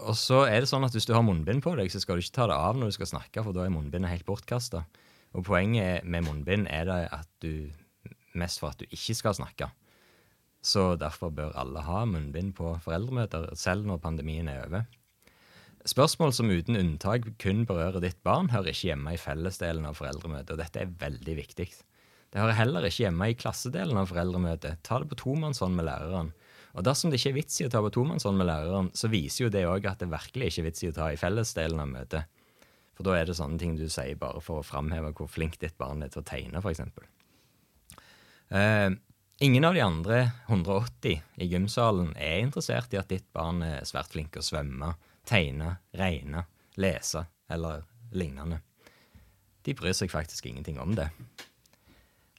og 0.00 0.16
så 0.16 0.44
er 0.48 0.62
det 0.62 0.70
sånn 0.70 0.84
at 0.86 0.94
Hvis 0.96 1.08
du 1.08 1.12
har 1.12 1.24
munnbind 1.26 1.60
på 1.64 1.74
deg, 1.76 1.90
så 1.92 2.00
skal 2.00 2.16
du 2.16 2.24
ikke 2.24 2.36
ta 2.38 2.46
det 2.48 2.56
av 2.56 2.78
når 2.78 2.92
du 2.92 2.96
skal 2.98 3.10
snakke, 3.10 3.44
for 3.44 3.56
da 3.56 3.66
er 3.66 3.74
munnbindet 3.74 4.12
helt 4.12 4.28
bortkasta. 4.28 4.84
Og 5.36 5.44
poenget 5.46 6.04
med 6.04 6.26
munnbind 6.26 6.68
er 6.70 6.88
det 6.88 7.02
at 7.14 7.28
du 7.44 7.70
mest 8.38 8.60
for 8.62 8.72
at 8.72 8.80
du 8.80 8.86
ikke 8.88 9.16
skal 9.18 9.36
snakke. 9.36 9.70
Så 10.62 10.94
derfor 11.00 11.32
bør 11.32 11.56
alle 11.56 11.82
ha 11.86 12.04
munnbind 12.04 12.52
på 12.58 12.74
foreldremøter, 12.84 13.48
selv 13.56 13.86
når 13.88 14.02
pandemien 14.04 14.48
er 14.48 14.66
over. 14.66 14.84
Spørsmål 15.88 16.34
som 16.36 16.50
uten 16.52 16.76
unntak 16.76 17.24
kun 17.40 17.62
berører 17.68 18.02
ditt 18.04 18.18
barn, 18.26 18.50
hører 18.52 18.74
ikke 18.74 18.90
hjemme 18.90 19.14
i 19.16 19.20
fellesdelen 19.20 19.86
av 19.88 19.96
foreldremøtet, 19.96 20.52
og 20.52 20.60
dette 20.60 20.82
er 20.82 20.92
veldig 21.00 21.36
viktig. 21.38 21.70
Det 22.30 22.38
hører 22.38 22.58
heller 22.58 22.86
ikke 22.86 23.06
hjemme 23.06 23.30
i 23.32 23.38
klassedelen 23.38 23.98
av 23.98 24.10
foreldremøtet. 24.12 24.82
Ta 24.86 25.00
det 25.00 25.08
på 25.10 25.18
tomannshånd 25.22 25.74
med 25.78 25.88
læreren. 25.88 26.30
Og 26.78 26.84
dersom 26.86 27.10
det 27.10 27.18
ikke 27.18 27.32
er 27.32 27.38
vits 27.40 27.56
i 27.58 27.66
å 27.66 27.72
ta 27.72 27.80
på 27.82 27.90
tomannshånd 27.96 28.38
med 28.38 28.46
læreren, 28.50 28.90
så 28.94 29.10
viser 29.10 29.46
jo 29.46 29.54
det 29.54 29.64
òg 29.66 29.88
at 29.90 30.04
det 30.04 30.10
virkelig 30.12 30.52
ikke 30.52 30.62
er 30.62 30.68
vits 30.68 30.84
i 30.84 30.92
å 30.92 30.96
ta 31.00 31.08
i 31.10 31.18
fellesdelen 31.18 31.82
av 31.82 31.90
møtet. 31.90 32.36
For 32.94 33.08
da 33.08 33.16
er 33.16 33.26
det 33.26 33.38
sånne 33.40 33.58
ting 33.58 33.74
du 33.80 33.86
sier 33.90 34.20
bare 34.20 34.42
for 34.44 34.60
å 34.60 34.66
framheve 34.66 35.14
hvor 35.16 35.30
flink 35.32 35.56
ditt 35.58 35.78
barn 35.80 36.04
er 36.04 36.12
til 36.12 36.20
å 36.20 36.28
tegne, 36.28 36.60
f.eks. 36.60 36.84
Eh, 38.52 38.90
ingen 39.46 39.66
av 39.66 39.74
de 39.74 39.82
andre 39.82 40.18
180 40.46 41.22
i 41.40 41.48
gymsalen 41.48 42.12
er 42.20 42.44
interessert 42.44 42.92
i 42.92 43.00
at 43.00 43.10
ditt 43.10 43.26
barn 43.34 43.64
er 43.64 43.88
svært 43.88 44.12
flink 44.12 44.34
til 44.34 44.44
å 44.44 44.48
svømme, 44.52 44.92
tegne, 45.28 45.76
regne, 45.96 46.44
lese 46.80 47.26
eller 47.50 47.84
lignende. 48.12 48.60
De 49.66 49.74
bryr 49.76 49.94
seg 49.96 50.12
faktisk 50.12 50.46
ingenting 50.48 50.80
om 50.80 50.94
det. 50.96 51.10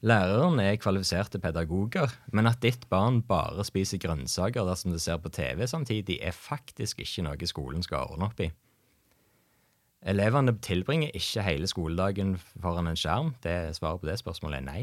Læreren 0.02 0.58
er 0.60 0.80
kvalifiserte 0.82 1.38
pedagoger, 1.40 2.10
men 2.34 2.50
at 2.50 2.64
ditt 2.64 2.88
barn 2.90 3.20
bare 3.22 3.62
spiser 3.68 4.02
grønnsaker 4.02 4.66
dersom 4.66 4.96
det 4.96 5.04
ser 5.04 5.20
på 5.22 5.30
TV 5.30 5.68
samtidig, 5.70 6.18
er 6.26 6.34
faktisk 6.34 7.04
ikke 7.04 7.28
noe 7.28 7.50
skolen 7.50 7.86
skal 7.86 8.10
ordne 8.10 8.32
opp 8.32 8.42
i. 8.42 8.50
Elevene 10.02 10.56
tilbringer 10.58 11.14
ikke 11.14 11.46
hele 11.46 11.70
skoledagen 11.70 12.34
foran 12.42 12.90
en 12.90 12.98
skjerm. 12.98 13.36
Det 13.44 13.76
Svaret 13.78 14.02
på 14.02 14.10
det 14.10 14.18
spørsmålet 14.18 14.64
er 14.64 14.66
nei. 14.66 14.82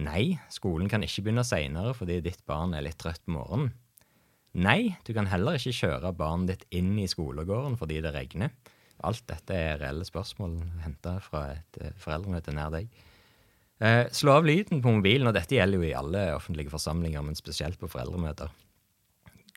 Nei, 0.00 0.38
skolen 0.52 0.88
kan 0.88 1.04
ikke 1.04 1.26
begynne 1.26 1.44
seinere 1.44 1.92
fordi 1.96 2.22
ditt 2.24 2.40
barn 2.48 2.72
er 2.72 2.84
litt 2.84 2.96
trøtt 3.00 3.20
på 3.26 3.36
morgenen. 3.36 3.74
Nei, 4.56 4.96
du 5.04 5.12
kan 5.12 5.28
heller 5.28 5.58
ikke 5.58 5.74
kjøre 5.76 6.14
barnet 6.16 6.52
ditt 6.54 6.78
inn 6.78 6.94
i 7.00 7.08
skolegården 7.10 7.76
fordi 7.80 8.00
det 8.04 8.14
regner. 8.14 8.54
Alt 9.04 9.26
dette 9.28 9.52
er 9.52 9.80
reelle 9.82 10.06
spørsmål 10.08 10.54
henta 10.84 11.18
fra 11.20 11.50
et 11.52 11.80
eh, 11.82 11.92
foreldremøte 12.00 12.54
nær 12.56 12.72
deg. 12.72 12.88
Eh, 13.84 14.06
slå 14.16 14.38
av 14.38 14.46
lyden 14.48 14.80
på 14.80 14.94
mobilen, 14.96 15.28
og 15.28 15.36
dette 15.36 15.58
gjelder 15.58 15.82
jo 15.82 15.88
i 15.90 15.96
alle 15.98 16.22
offentlige 16.32 16.72
forsamlinger, 16.72 17.20
men 17.26 17.36
spesielt 17.36 17.76
på 17.80 17.90
foreldremøter. 17.92 18.54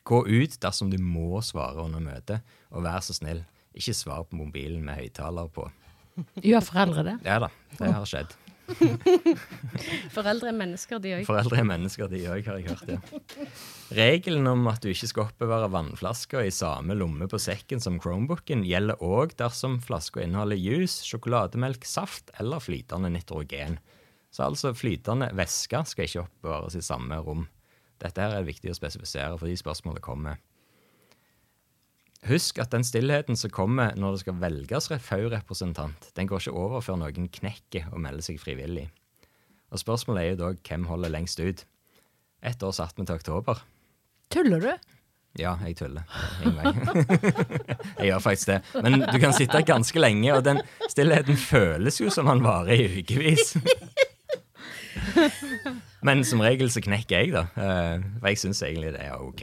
Gå 0.04 0.20
ut 0.28 0.58
dersom 0.60 0.92
du 0.92 0.98
må 1.00 1.40
svare 1.44 1.80
under 1.80 2.04
møtet, 2.04 2.44
og 2.68 2.84
vær 2.84 3.00
så 3.04 3.16
snill, 3.16 3.40
ikke 3.72 3.96
svar 3.96 4.26
på 4.28 4.36
mobilen 4.36 4.84
med 4.84 5.00
høyttaler 5.00 5.48
på. 5.54 5.64
Gjør 6.44 6.64
foreldre 6.66 7.06
det? 7.06 7.16
Ja 7.24 7.40
da, 7.40 7.48
det 7.78 7.92
har 7.94 8.08
skjedd. 8.08 8.36
Foreldre 10.16 10.50
er 10.50 10.56
mennesker, 10.56 11.00
de 11.02 11.14
òg. 11.18 11.26
Foreldre 11.28 11.60
er 11.60 11.68
mennesker, 11.68 12.10
de 12.10 12.22
òg, 12.30 12.46
har 12.46 12.58
jeg 12.60 12.70
hørt. 12.70 12.90
ja. 12.94 13.48
Regelen 13.96 14.46
om 14.50 14.66
at 14.70 14.82
du 14.84 14.90
ikke 14.92 15.08
skal 15.10 15.26
oppbevare 15.28 15.70
vannflasker 15.72 16.46
i 16.46 16.52
samme 16.54 16.96
lomme 16.98 17.26
på 17.30 17.40
sekken 17.42 17.82
som 17.82 17.98
Chromebooken, 18.02 18.64
gjelder 18.68 19.02
òg 19.04 19.34
dersom 19.40 19.78
flaska 19.84 20.22
inneholder 20.24 20.60
juice, 20.60 21.02
sjokolademelk, 21.08 21.86
saft 21.88 22.30
eller 22.40 22.62
flytende 22.62 23.10
nitrogen. 23.14 23.80
Så 24.30 24.46
altså 24.46 24.74
flytende 24.78 25.32
væske 25.34 25.82
skal 25.90 26.06
ikke 26.06 26.22
oppbevares 26.26 26.78
i 26.78 26.84
samme 26.86 27.18
rom. 27.24 27.48
Dette 28.00 28.22
her 28.22 28.38
er 28.38 28.46
viktig 28.46 28.70
å 28.72 28.78
spesifisere 28.78 29.36
fordi 29.40 29.58
spørsmålet 29.58 30.04
kommer. 30.04 30.38
Husk 32.28 32.58
at 32.60 32.70
den 32.74 32.84
stillheten 32.84 33.36
som 33.38 33.50
kommer 33.54 33.94
når 33.96 34.12
det 34.18 34.20
skal 34.26 34.36
velges 34.42 34.90
FAU-representant, 34.92 36.10
den 36.16 36.28
går 36.28 36.42
ikke 36.44 36.52
over 36.60 36.82
før 36.84 36.98
noen 37.00 37.30
knekker 37.32 37.86
og 37.94 38.00
melder 38.04 38.26
seg 38.26 38.40
frivillig. 38.42 38.90
Og 39.72 39.80
spørsmålet 39.80 40.22
er 40.22 40.32
jo 40.34 40.40
da 40.42 40.50
hvem 40.68 40.84
holder 40.90 41.14
lengst 41.14 41.40
ut. 41.40 41.64
Ett 42.44 42.62
år 42.66 42.74
satt 42.76 42.98
vi 42.98 43.06
til 43.08 43.16
oktober. 43.16 43.62
Tuller 44.32 44.60
du? 44.60 44.70
Ja, 45.38 45.54
jeg 45.62 45.76
tuller. 45.78 46.02
Jeg 48.00 48.08
gjør 48.08 48.18
faktisk 48.24 48.48
det. 48.50 48.56
Men 48.82 49.04
du 49.06 49.18
kan 49.22 49.32
sitte 49.36 49.60
ganske 49.62 50.00
lenge, 50.02 50.32
og 50.34 50.42
den 50.44 50.58
stillheten 50.90 51.36
føles 51.38 52.00
jo 52.02 52.10
som 52.10 52.26
han 52.26 52.42
varer 52.42 52.74
i 52.74 52.98
ukevis. 52.98 53.52
Men 56.06 56.24
som 56.26 56.40
regel 56.42 56.70
så 56.72 56.80
knekker 56.82 57.20
jeg, 57.22 57.32
da. 57.36 57.44
Eh, 57.60 58.02
For 58.18 58.32
jeg 58.32 58.40
syns 58.42 58.62
egentlig 58.66 58.94
det 58.96 59.04
er 59.06 59.20
OK. 59.22 59.42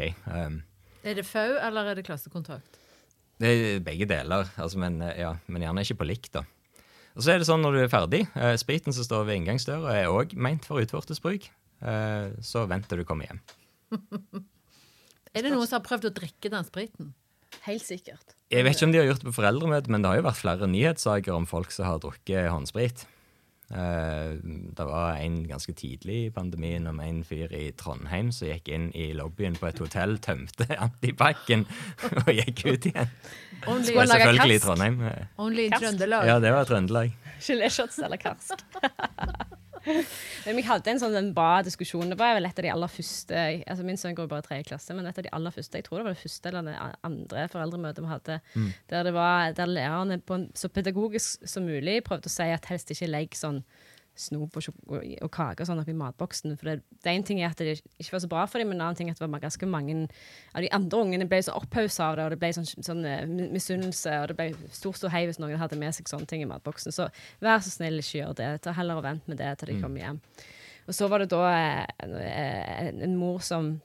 Er 1.03 1.17
det 1.17 1.25
FAU, 1.27 1.57
eller 1.61 1.91
er 1.91 1.99
det 1.99 2.05
klassekontakt? 2.07 2.79
Det 3.37 3.49
er 3.53 3.83
begge 3.85 4.07
deler, 4.09 4.49
altså, 4.57 4.79
men, 4.81 5.01
eh, 5.05 5.19
ja, 5.21 5.35
men 5.47 5.61
gjerne 5.61 5.83
ikke 5.85 5.99
på 6.01 6.07
likt, 6.09 6.31
da. 6.33 6.43
Og 7.17 7.23
så 7.25 7.33
er 7.33 7.41
det 7.41 7.47
sånn 7.49 7.63
når 7.65 7.73
du 7.73 7.79
er 7.83 7.91
ferdig, 7.91 8.23
eh, 8.37 8.55
spriten 8.57 8.93
som 8.93 9.05
står 9.05 9.25
ved 9.25 9.39
inngangsdøra 9.41 9.93
er 9.93 10.09
òg 10.13 10.33
meint 10.37 10.65
for 10.65 10.81
utvortes 10.81 11.21
bruk. 11.21 11.49
Eh, 11.81 12.33
så 12.41 12.65
vent 12.69 12.87
til 12.89 13.01
du 13.01 13.05
kommer 13.05 13.29
hjem. 13.29 13.41
Er 15.37 15.43
det 15.43 15.51
noen 15.53 15.67
som 15.69 15.77
har 15.77 15.85
prøvd 15.85 16.07
å 16.09 16.13
drikke 16.17 16.49
den 16.49 16.65
spriten? 16.65 17.11
Helt 17.67 17.83
sikkert. 17.85 18.33
Jeg 18.49 18.63
vet 18.65 18.73
ikke 18.73 18.87
om 18.87 18.93
de 18.95 18.97
har 18.97 19.05
gjort 19.09 19.21
det 19.21 19.27
på 19.29 19.35
foreldremøte, 19.35 19.91
men 19.93 20.01
det 20.01 20.09
har 20.09 20.17
jo 20.17 20.25
vært 20.25 20.39
flere 20.39 20.69
nyhetssaker 20.71 21.35
om 21.35 21.45
folk 21.45 21.69
som 21.75 21.85
har 21.85 21.99
drukket 22.01 22.47
håndsprit. 22.49 23.03
Eh, 23.67 24.29
det 24.77 24.85
var 24.87 25.17
en 25.19 25.41
ganske 25.47 25.73
tidlig 25.75 26.17
i 26.25 26.29
pandemien 26.31 26.87
om 26.87 27.01
en 27.03 27.19
fyr 27.27 27.51
i 27.51 27.65
Trondheim 27.75 28.29
som 28.31 28.47
gikk 28.47 28.69
inn 28.71 28.85
i 28.95 29.09
lobbyen 29.17 29.57
på 29.59 29.67
et 29.67 29.81
hotell, 29.83 30.15
tømte 30.23 30.69
antibac-en 30.85 31.65
og 32.23 32.31
gikk 32.31 32.63
ut 32.69 32.87
igjen. 32.93 33.11
Only, 33.67 33.97
Og 33.97 34.07
selvfølgelig 34.13 34.55
i 34.55 34.63
Trondheim. 34.63 35.01
eh, 35.09 35.27
only 35.43 35.67
i 35.67 35.69
Trøndelag. 35.75 36.29
Ja, 36.31 36.39
det 36.39 36.53
var 36.55 36.69
Trøndelag. 36.69 37.11
Geléshots 37.43 37.99
eller 38.05 38.17
karsk. 38.21 38.63
Men 40.45 40.57
vi 40.59 40.65
hadde 40.67 40.91
en 40.91 41.01
sånn 41.01 41.17
en 41.19 41.33
bra 41.35 41.61
diskusjon. 41.65 42.11
Det 42.11 42.19
var 42.19 42.35
vel 42.37 42.47
et 42.49 42.59
av 42.59 42.65
de 42.65 42.71
aller 42.73 42.91
første 42.91 43.43
altså 43.67 43.87
Min 43.87 43.99
sønn 43.99 44.15
går 44.17 44.27
jo 44.27 44.31
bare 44.31 44.45
i 44.45 44.47
tredje 44.47 44.69
klasse, 44.69 44.95
men 44.97 45.07
et 45.09 45.19
av 45.19 45.25
de 45.25 45.33
aller 45.35 45.53
første 45.55 45.79
Jeg 45.79 45.87
tror 45.87 46.01
det 46.01 46.07
var 46.07 46.15
det 46.15 46.23
første 46.23 46.51
eller 46.51 46.69
det 46.69 46.77
andre 47.09 47.47
foreldremøtet 47.53 48.03
vi 48.05 48.11
hadde. 48.11 48.39
Der 48.91 49.03
det 49.07 49.13
var 49.17 49.53
Der 49.57 49.71
lærerne 49.71 50.19
på 50.19 50.39
en, 50.39 50.49
så 50.55 50.69
pedagogisk 50.69 51.47
som 51.47 51.67
mulig 51.67 52.01
prøvde 52.07 52.31
å 52.31 52.33
si 52.37 52.49
at 52.53 52.69
helst 52.71 52.91
ikke 52.91 53.11
legg 53.11 53.35
sånn 53.37 53.63
snop 54.17 54.57
og, 54.57 54.67
og, 54.89 55.29
kake 55.33 55.63
og 55.63 55.69
sånn 55.69 55.81
oppi 55.81 55.95
matboksen. 55.97 56.55
For 56.59 56.71
det, 56.71 56.75
det 57.05 57.13
ene 57.13 57.27
ting 57.27 57.41
er 57.41 57.51
at 57.51 57.61
det 57.61 57.77
ikke 57.97 58.15
var 58.15 58.23
så 58.23 58.29
bra 58.31 58.43
for 58.49 58.61
dem, 58.61 58.71
men 58.71 58.79
en 58.79 58.87
annen 58.87 58.99
ting 58.99 59.11
er 59.11 59.15
at 59.15 59.21
det 59.21 59.29
var 59.29 59.43
ganske 59.43 59.69
mange 59.69 59.97
av 60.53 60.65
de 60.65 60.71
andre 60.75 61.01
ungene 61.05 61.29
ble 61.29 61.41
så 61.45 61.55
opphausa 61.57 62.11
av 62.11 62.19
det, 62.19 62.27
og 62.27 62.35
det 62.35 62.41
ble 62.41 62.51
sånn, 62.57 62.69
sånn 62.89 63.05
eh, 63.07 63.25
misunnelse, 63.53 64.19
og 64.21 64.31
det 64.31 64.37
ble 64.39 64.49
stor 64.75 65.13
hei 65.13 65.25
hvis 65.29 65.41
noen 65.41 65.59
hadde 65.61 65.79
med 65.79 65.95
seg 65.95 66.09
sånne 66.09 66.29
ting 66.29 66.45
i 66.45 66.49
matboksen. 66.49 66.95
Så 66.95 67.09
vær 67.43 67.63
så 67.63 67.73
snill, 67.73 68.01
ikke 68.01 68.21
gjør 68.21 68.37
det. 68.41 68.53
Ta 68.65 68.75
heller 68.77 69.01
og 69.01 69.07
vent 69.07 69.27
med 69.29 69.41
det 69.41 69.53
til 69.61 69.73
de 69.73 69.81
kommer 69.83 70.03
hjem. 70.03 70.21
Og 70.87 70.95
så 70.95 71.09
var 71.11 71.23
det 71.23 71.31
da 71.33 71.43
eh, 71.51 72.07
en, 72.07 73.03
en 73.03 73.19
mor 73.19 73.43
som 73.43 73.75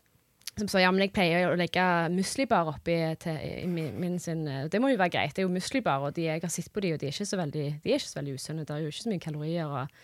som 0.52 0.68
sa 0.68 0.82
ja, 0.82 0.90
men 0.92 1.06
jeg 1.06 1.14
pleier 1.16 1.48
å 1.48 1.56
legge 1.56 1.84
muslibar 2.12 2.68
oppi 2.74 2.96
til, 3.22 3.38
i 3.40 3.68
min, 3.68 3.94
min 4.00 4.18
sin 4.20 4.44
eh, 4.48 4.66
Det 4.68 4.82
må 4.82 4.90
jo 4.92 4.98
være 5.00 5.14
greit. 5.14 5.32
Det 5.32 5.40
er 5.40 5.46
jo 5.48 5.52
muslibar, 5.54 6.04
og 6.04 6.12
de, 6.16 6.26
jeg 6.28 6.42
har 6.42 6.52
sett 6.52 6.68
på 6.72 6.82
de, 6.84 6.92
og 6.92 7.00
de 7.00 7.08
er 7.08 7.14
ikke 7.14 7.28
så 7.30 7.38
veldig, 7.40 7.68
de 7.80 7.92
er 7.94 8.00
ikke 8.00 8.10
så 8.10 8.18
veldig 8.20 8.34
usunne. 8.36 8.66
Det 8.68 8.74
er 8.74 8.82
jo 8.82 8.92
ikke 8.92 9.04
så 9.04 9.12
mye 9.12 9.22
kalorier 9.22 9.72
og, 9.72 10.02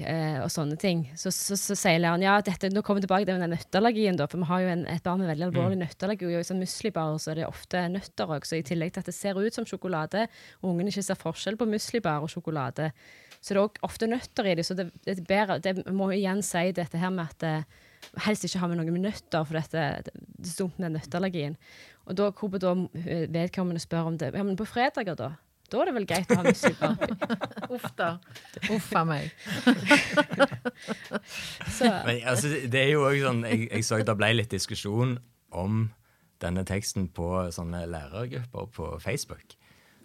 eh, 0.00 0.38
og 0.42 0.50
sånne 0.52 0.76
ting. 0.80 1.04
Så, 1.18 1.32
så, 1.34 1.56
så 1.58 1.76
sier 1.78 2.00
læreren 2.02 2.24
ja, 2.24 2.36
dette, 2.44 2.70
nå 2.72 2.82
kommer 2.84 3.00
vi 3.00 3.06
tilbake 3.06 3.28
til 3.28 3.40
den 3.40 3.52
nøtteallergien, 3.54 4.18
da, 4.18 4.26
for 4.30 4.42
vi 4.42 4.48
har 4.50 4.64
jo 4.64 4.72
en, 4.74 4.84
et 4.92 5.04
barn 5.04 5.22
med 5.22 5.30
veldig 5.32 5.48
alvorlig 5.48 5.80
nøtteallergi. 5.80 6.28
Og 6.28 6.42
i 6.42 6.48
sånn 6.48 6.62
muslibar 6.62 7.16
så 7.22 7.32
er 7.32 7.40
det 7.40 7.48
ofte 7.48 7.86
nøtter 7.92 8.34
òg, 8.36 8.48
så 8.48 8.58
i 8.58 8.66
tillegg 8.66 8.94
til 8.94 9.04
at 9.04 9.10
det 9.10 9.16
ser 9.16 9.40
ut 9.40 9.56
som 9.56 9.68
sjokolade, 9.68 10.26
og 10.62 10.72
ungen 10.72 10.90
ikke 10.92 11.06
ser 11.06 11.20
forskjell 11.20 11.58
på 11.60 11.68
muslibar 11.70 12.24
og 12.24 12.32
sjokolade, 12.32 12.90
så 13.40 13.54
det 13.54 13.58
er 13.60 13.62
òg 13.62 13.80
ofte 13.86 14.08
nøtter 14.10 14.48
i 14.50 14.54
det. 14.58 14.64
Så 14.66 14.74
det, 14.74 14.88
det, 15.06 15.20
bedre, 15.28 15.60
det 15.62 15.84
må 15.94 16.08
igjen 16.14 16.42
si 16.42 16.64
dette 16.74 16.98
her 16.98 17.12
med 17.14 17.30
at 17.30 17.46
eh, 17.46 17.84
helst 18.26 18.46
ikke 18.48 18.62
ha 18.62 18.70
med 18.70 18.80
noe 18.80 18.94
med 18.94 19.04
nøtter, 19.06 19.44
for 19.46 19.58
dette, 19.58 19.84
det, 20.06 20.14
det 20.36 20.50
er 20.50 20.58
dumt 20.62 20.80
med 20.82 20.96
nøtteallergien. 20.96 21.58
Og 22.06 22.18
da 22.18 22.30
hvor 22.34 22.58
da 22.62 22.74
eh, 23.04 23.26
vedkommende 23.30 23.82
spør 23.82 24.12
om 24.12 24.18
det 24.18 24.32
Ja, 24.34 24.42
men 24.42 24.58
på 24.58 24.66
fredager, 24.68 25.18
da? 25.18 25.32
Da 25.70 25.80
er 25.82 25.88
det 25.88 25.94
vel 25.96 26.06
greit 26.08 26.30
å 26.30 26.38
ha 26.38 26.44
litt 26.46 26.62
oppi. 26.66 27.08
Uff 27.76 27.86
da. 27.98 28.10
Uff 28.70 28.88
a 28.96 29.02
meg. 29.08 29.30
Så 31.76 31.90
Men 32.06 32.22
altså, 32.28 32.52
det 32.70 32.80
er 32.82 32.90
jo 32.92 33.04
også 33.08 33.24
sånn 33.26 33.42
Jeg, 33.48 33.66
jeg 33.70 33.86
så 33.86 34.00
det 34.06 34.16
ble 34.18 34.32
litt 34.36 34.52
diskusjon 34.54 35.16
om 35.56 35.86
denne 36.42 36.66
teksten 36.68 37.08
på 37.16 37.28
sånne 37.54 37.86
lærergrupper 37.88 38.66
på 38.76 38.90
Facebook. 39.02 39.56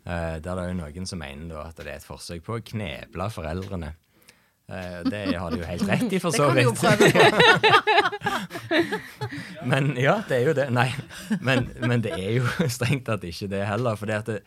Uh, 0.05 0.39
der 0.41 0.55
det 0.55 0.61
er 0.63 0.69
jo 0.71 0.77
noen 0.79 1.05
som 1.09 1.19
mener 1.21 1.51
da 1.51 1.67
at 1.67 1.77
det 1.77 1.91
er 1.91 1.99
et 1.99 2.07
forsøk 2.07 2.45
på 2.45 2.57
å 2.57 2.63
kneble 2.71 3.27
foreldrene. 3.35 3.91
Uh, 4.71 5.01
det 5.11 5.35
har 5.35 5.51
de 5.51 5.59
jo 5.59 5.67
helt 5.67 5.87
rett 5.89 6.15
i, 6.15 6.21
for 6.23 6.31
så 6.33 6.47
vidt. 6.55 6.71
Det 6.71 6.87
kan 6.87 6.97
du 6.97 7.03
jo 7.03 7.11
prøve 7.11 7.11
på. 7.11 7.59
Men 9.71 9.91
ja, 9.99 10.21
det 10.29 10.35
er 10.39 10.47
jo 10.47 10.55
det. 10.57 10.69
Nei, 10.73 10.87
men, 11.43 11.67
men 11.83 12.01
det 12.03 12.15
er 12.15 12.39
jo 12.39 12.69
strengt 12.71 13.05
tatt 13.09 13.23
ikke 13.27 13.49
det 13.51 13.65
heller. 13.67 13.99
For 13.99 14.09
det 14.09 14.15
at 14.23 14.29
det, 14.31 14.39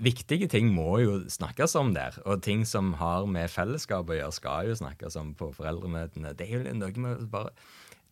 viktige 0.00 0.48
ting 0.50 0.70
må 0.74 0.98
jo 1.02 1.18
snakkes 1.30 1.76
om 1.78 1.92
der. 1.96 2.16
Og 2.24 2.42
ting 2.44 2.64
som 2.68 2.94
har 3.00 3.26
med 3.30 3.50
fellesskap 3.52 4.08
å 4.08 4.16
gjøre, 4.16 4.34
skal 4.34 4.70
jo 4.70 4.78
snakkes 4.78 5.18
om 5.20 5.34
på 5.38 5.50
foreldremøtene. 5.56 6.34
Det 6.36 6.48
er 6.48 6.62
jo 6.62 6.76
noe 6.78 7.04
med 7.04 7.24
å 7.24 7.30
bare 7.32 7.54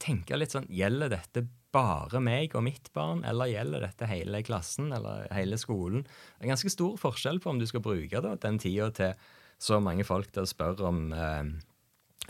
tenke 0.02 0.36
litt 0.36 0.52
sånn 0.52 0.68
Gjelder 0.68 1.14
dette 1.14 1.46
bare 1.72 2.20
meg 2.24 2.54
og 2.56 2.64
mitt 2.66 2.90
barn, 2.96 3.22
eller 3.28 3.50
gjelder 3.50 3.84
dette 3.84 4.08
hele 4.08 4.42
klassen 4.46 4.92
eller 4.96 5.26
hele 5.34 5.58
skolen? 5.60 6.04
Det 6.36 6.46
er 6.46 6.52
ganske 6.54 6.72
stor 6.72 6.96
forskjell 7.00 7.40
på 7.42 7.52
om 7.52 7.60
du 7.60 7.66
skal 7.68 7.84
bruke 7.84 8.22
da, 8.24 8.36
den 8.40 8.60
tida 8.62 8.90
til 8.96 9.16
så 9.60 9.80
mange 9.80 10.04
folk 10.04 10.30
til 10.32 10.44
å 10.44 10.48
spørre 10.48 10.88
om 10.88 11.12
eh, 11.16 11.52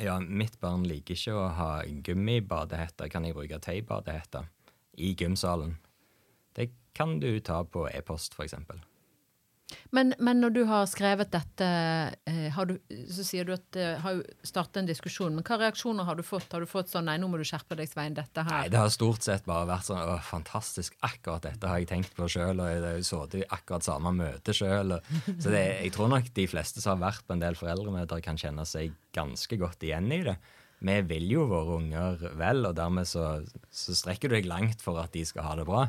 ja, 0.02 0.18
mitt 0.21 0.59
barn 0.62 0.87
liker 0.87 1.18
ikke 1.18 1.35
å 1.35 1.47
ha 1.56 1.71
gummibadehette. 2.06 3.11
Kan 3.11 3.26
jeg 3.26 3.37
bruke 3.38 3.59
teibadehette 3.62 4.47
i 5.02 5.14
gymsalen? 5.18 5.76
Det 6.56 6.71
kan 6.97 7.18
du 7.21 7.33
ta 7.45 7.62
på 7.68 7.88
e-post, 7.90 8.38
f.eks. 8.38 8.54
Men, 9.90 10.12
men 10.23 10.38
når 10.38 10.52
du 10.54 10.61
har 10.68 10.85
skrevet 10.87 11.32
dette, 11.35 11.68
eh, 12.30 12.58
du, 12.70 12.75
så 13.11 13.25
sier 13.26 13.46
du 13.46 13.52
at 13.56 13.64
det 13.75 13.87
har 14.04 14.20
startet 14.46 14.82
en 14.82 14.88
diskusjon. 14.88 15.35
Men 15.35 15.46
hva 15.46 15.58
reaksjoner 15.58 16.06
har 16.06 16.18
du 16.18 16.23
fått? 16.26 16.52
Har 16.54 16.62
du 16.62 16.70
fått 16.70 16.92
sånn 16.92 17.08
'nei, 17.11 17.16
nå 17.18 17.26
må 17.30 17.40
du 17.40 17.46
skjerpe 17.46 17.78
deg, 17.78 17.90
Svein', 17.90 18.14
dette 18.14 18.44
her? 18.46 18.52
Nei, 18.52 18.70
det 18.70 18.78
har 18.78 18.92
stort 18.94 19.26
sett 19.26 19.46
bare 19.49 19.66
vært 19.73 19.88
sånn 19.88 20.02
å, 20.02 20.18
fantastisk, 20.23 20.94
akkurat 21.06 21.49
dette 21.49 21.70
har 21.70 21.82
jeg 21.82 21.90
tenkt 21.90 22.14
på 22.14 22.30
sjøl, 22.30 22.62
og 22.62 22.70
jeg 22.70 22.85
har 22.85 23.02
sittet 23.11 23.40
i 23.42 23.49
akkurat 23.58 23.87
samme 23.88 24.14
møte 24.14 24.54
sjøl. 24.54 25.00
Så 25.42 25.50
det, 25.50 25.64
jeg 25.82 25.94
tror 25.96 26.14
nok 26.14 26.30
de 26.37 26.46
fleste 26.50 26.85
som 26.85 26.94
har 26.96 27.11
vært 27.11 27.26
på 27.26 27.35
en 27.35 27.42
del 27.42 27.58
foreldremøter, 27.58 28.23
kan 28.23 28.38
kjenne 28.38 28.66
seg 28.68 28.94
ganske 29.16 29.58
godt 29.58 29.82
igjen 29.82 30.12
i 30.14 30.23
det. 30.30 30.38
Vi 30.87 30.96
vil 31.08 31.30
jo 31.32 31.46
våre 31.50 31.80
unger 31.80 32.20
vel, 32.37 32.66
og 32.68 32.76
dermed 32.78 33.08
så, 33.08 33.40
så 33.73 33.96
strekker 33.96 34.30
du 34.30 34.37
deg 34.37 34.50
langt 34.50 34.85
for 34.85 35.00
at 35.02 35.14
de 35.16 35.25
skal 35.26 35.49
ha 35.49 35.56
det 35.58 35.66
bra. 35.66 35.87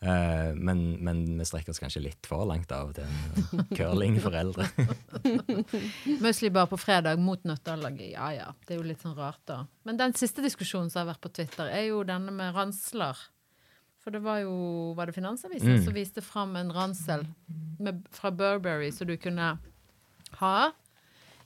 Eh, 0.00 0.52
men, 0.54 0.92
men 1.02 1.24
vi 1.38 1.44
strekker 1.48 1.70
oss 1.74 1.80
kanskje 1.82 2.02
litt 2.04 2.26
for 2.30 2.44
langt 2.46 2.70
av 2.72 2.92
til 2.94 3.04
en 3.08 3.64
Curlingforeldre. 3.78 4.68
Muslibar 6.22 6.66
på 6.70 6.76
fredag 6.78 7.18
mot 7.18 7.42
nøtteallergi. 7.44 8.12
Ja 8.12 8.28
ja, 8.36 8.46
det 8.66 8.76
er 8.76 8.78
jo 8.82 8.86
litt 8.86 9.02
sånn 9.02 9.16
rart, 9.18 9.40
da. 9.50 9.64
Men 9.88 9.98
den 9.98 10.14
siste 10.18 10.44
diskusjonen 10.44 10.90
som 10.92 11.02
har 11.02 11.10
vært 11.14 11.24
på 11.26 11.32
Twitter, 11.40 11.70
er 11.74 11.88
jo 11.90 12.04
denne 12.06 12.30
med 12.34 12.54
ransler. 12.54 13.18
For 13.98 14.14
det 14.14 14.22
var 14.24 14.38
jo 14.44 14.54
Var 14.96 15.10
det 15.10 15.16
Finansavisen 15.18 15.74
Mm. 15.80 15.84
som 15.84 15.94
viste 15.96 16.22
fram 16.22 16.54
en 16.56 16.70
ransel 16.72 17.26
med, 17.82 18.04
fra 18.14 18.30
Burberry 18.30 18.92
som 18.94 19.06
du 19.10 19.16
kunne 19.20 19.56
ha? 20.38 20.70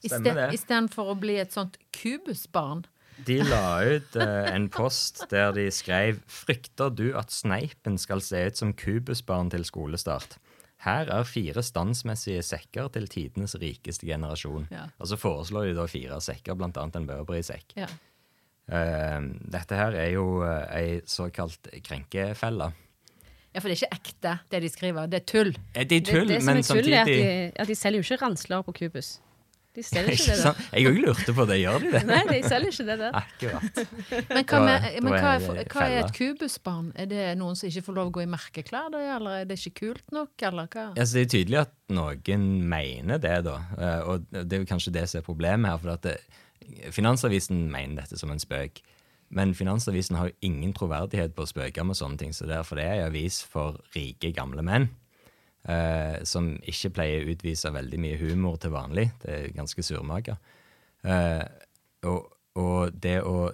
Istedenfor 0.04 1.12
å 1.12 1.18
bli 1.18 1.36
et 1.40 1.52
sånt 1.54 1.78
kubusbarn. 1.94 2.84
De 3.26 3.38
la 3.46 3.82
ut 3.86 4.16
eh, 4.18 4.48
en 4.54 4.68
post 4.72 5.24
der 5.30 5.52
de 5.56 5.68
skrev 5.74 6.18
Frykter 6.30 6.90
du 6.90 7.12
at 7.18 7.30
sneipen 7.34 7.98
skal 8.00 8.22
se 8.24 8.40
ut 8.48 8.58
som 8.58 8.72
kubusbarn 8.74 9.52
til 9.52 9.66
skolestart? 9.68 10.38
Her 10.82 11.10
er 11.14 11.26
fire 11.28 11.62
standsmessige 11.62 12.42
sekker 12.42 12.88
til 12.96 13.06
tidenes 13.06 13.54
rikeste 13.54 14.08
generasjon. 14.08 14.64
Ja. 14.74 14.88
Og 14.98 15.06
så 15.12 15.18
foreslår 15.20 15.68
de 15.70 15.76
da 15.78 15.84
fire 15.86 16.18
sekker, 16.24 16.56
annet 16.58 16.96
en 16.98 17.06
Burberry-sekk. 17.06 17.76
Ja. 17.78 17.86
Uh, 18.72 19.28
dette 19.52 19.78
her 19.78 19.94
er 19.98 20.08
jo 20.14 20.40
uh, 20.42 20.64
ei 20.74 21.00
såkalt 21.06 21.68
krenkefelle. 21.86 22.72
ja, 23.52 23.60
for 23.60 23.68
det 23.68 23.76
er 23.76 23.80
ikke 23.82 23.98
ekte, 24.00 24.34
det 24.50 24.62
de 24.64 24.70
skriver. 24.72 25.06
Det 25.12 25.20
er 25.20 25.26
tull. 25.28 25.52
Eh, 25.74 25.86
Det 25.86 26.00
er 26.00 26.06
tull, 26.10 26.28
det 26.28 26.40
som 26.42 26.50
men 26.50 26.62
er 26.62 26.66
tull, 26.66 26.92
er 26.92 27.00
at 27.02 27.06
de, 27.06 27.52
at 27.62 27.68
de 27.68 27.74
selger 27.78 28.02
jo 28.02 28.06
ikke 28.08 28.24
ransler 28.24 28.62
på 28.66 28.72
Kubus. 28.72 29.20
De 29.72 29.82
selger 29.82 30.12
ikke 30.12 30.22
Ikke 30.22 30.34
det 30.36 30.42
sant? 30.42 30.58
Jeg 30.76 30.88
òg 30.90 30.98
lurte 31.00 31.32
på 31.36 31.44
det. 31.48 31.56
Gjør 31.62 31.78
de 31.80 31.90
det? 31.94 32.02
Nei, 32.10 32.20
de 32.28 32.40
selger 32.44 32.74
ikke 32.74 32.86
det 32.90 32.96
der. 33.00 33.14
Akkurat. 33.22 33.80
Men 34.28 34.44
hva, 34.50 34.60
med, 34.66 34.88
men 35.00 35.14
hva, 35.16 35.30
er, 35.38 35.62
hva 35.72 35.86
er 35.88 35.96
et 36.02 36.12
kubusbarn? 36.18 36.90
Er 37.00 37.08
det 37.08 37.24
noen 37.40 37.56
som 37.56 37.70
ikke 37.70 37.84
får 37.88 37.96
lov 37.96 38.10
å 38.10 38.14
gå 38.18 38.24
i 38.26 38.28
merkeklær, 38.34 38.90
da, 38.92 39.00
eller 39.16 39.38
er 39.40 39.48
det 39.48 39.56
ikke 39.62 39.74
kult 39.80 40.12
nok, 40.12 40.34
eller 40.50 40.68
hva? 40.72 40.86
Altså, 40.92 41.16
det 41.16 41.24
er 41.24 41.32
tydelig 41.38 41.60
at 41.62 41.72
noen 41.96 42.46
mener 42.68 43.22
det, 43.22 43.36
da. 43.48 43.56
Eh, 43.78 44.00
Og 44.12 44.28
det 44.34 44.58
er 44.58 44.64
jo 44.66 44.70
kanskje 44.74 44.92
det 44.98 45.06
som 45.08 45.22
er 45.22 45.26
problemet 45.30 45.72
her. 45.72 45.80
For 45.80 45.96
at 45.96 46.04
det, 46.10 46.18
Finansavisen 46.92 47.64
mener 47.72 48.02
dette 48.02 48.20
som 48.20 48.30
en 48.32 48.40
spøk. 48.42 48.82
Men 49.32 49.54
Finansavisen 49.56 50.16
har 50.20 50.28
jo 50.28 50.36
ingen 50.44 50.74
troverdighet 50.76 51.32
på 51.34 51.46
å 51.46 51.48
spøke 51.48 51.84
med 51.88 51.96
sånne 51.96 52.20
ting. 52.20 52.34
Så 52.36 52.44
derfor 52.50 52.76
det 52.76 52.84
er 52.84 53.00
en 53.00 53.08
avis 53.08 53.40
for 53.48 53.80
rike, 53.96 54.34
gamle 54.36 54.60
menn. 54.66 54.90
Eh, 55.68 56.22
som 56.28 56.52
ikke 56.68 56.92
pleier 56.98 57.26
å 57.26 57.34
utvise 57.34 57.72
veldig 57.74 58.00
mye 58.02 58.20
humor 58.22 58.58
til 58.62 58.74
vanlig. 58.74 59.10
Det 59.22 59.34
er 59.34 59.52
ganske 59.56 59.84
surmaga. 59.86 60.38
Eh, 61.02 61.44
og, 62.08 62.32
og 62.58 62.96
det 63.02 63.20
å 63.26 63.52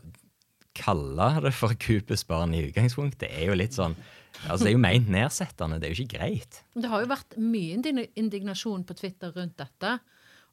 kalle 0.78 1.32
det 1.42 1.52
for 1.56 1.74
kupusbarn 1.74 2.54
i 2.54 2.68
utgangspunktet 2.68 3.28
er 3.32 3.50
jo 3.50 3.58
litt 3.58 3.76
sånn 3.76 3.98
Altså, 4.46 4.68
det 4.68 4.68
er 4.68 4.74
jo 4.76 4.82
meint 4.84 5.08
nedsettende. 5.10 5.80
Det 5.82 5.88
er 5.88 5.96
jo 5.96 6.04
ikke 6.04 6.18
greit. 6.20 6.60
Det 6.78 6.86
har 6.92 7.02
jo 7.02 7.08
vært 7.10 7.34
mye 7.42 8.04
indignasjon 8.14 8.84
på 8.86 8.94
Twitter 8.94 9.32
rundt 9.34 9.56
dette. 9.58 9.96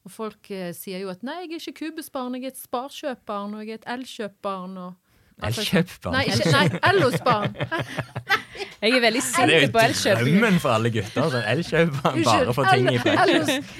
Og 0.06 0.10
folk 0.10 0.50
eh, 0.54 0.72
sier 0.74 1.04
jo 1.04 1.12
at 1.12 1.22
nei, 1.26 1.36
jeg 1.44 1.52
er 1.52 1.60
ikke 1.60 1.84
kubusbarn, 1.84 2.34
jeg 2.34 2.48
er 2.48 2.54
et 2.54 2.60
sparkjøpbarn, 2.64 3.54
og 3.54 3.62
jeg 3.62 3.76
er 3.76 3.80
et 3.80 3.88
elkjøpbarn. 3.94 4.76
og... 4.82 5.22
Elkjøpbarn. 5.46 6.16
Nei, 6.16 6.24
ikke, 6.32 6.50
nei 6.54 6.82
Ellos-barn. 6.90 7.56
Jeg 8.56 8.92
er 8.96 9.02
veldig 9.04 9.22
Det 9.22 9.56
er 9.56 9.64
jo 9.64 10.16
drømmen 10.20 10.58
for 10.62 10.74
alle 10.76 10.92
gutter. 10.94 11.30
Sånn 11.32 11.46
Elkjøp 11.52 11.92
bare 12.02 12.54
for 12.56 12.70
ting 12.70 12.88
fra 13.02 13.26
Elkjøp. 13.26 13.70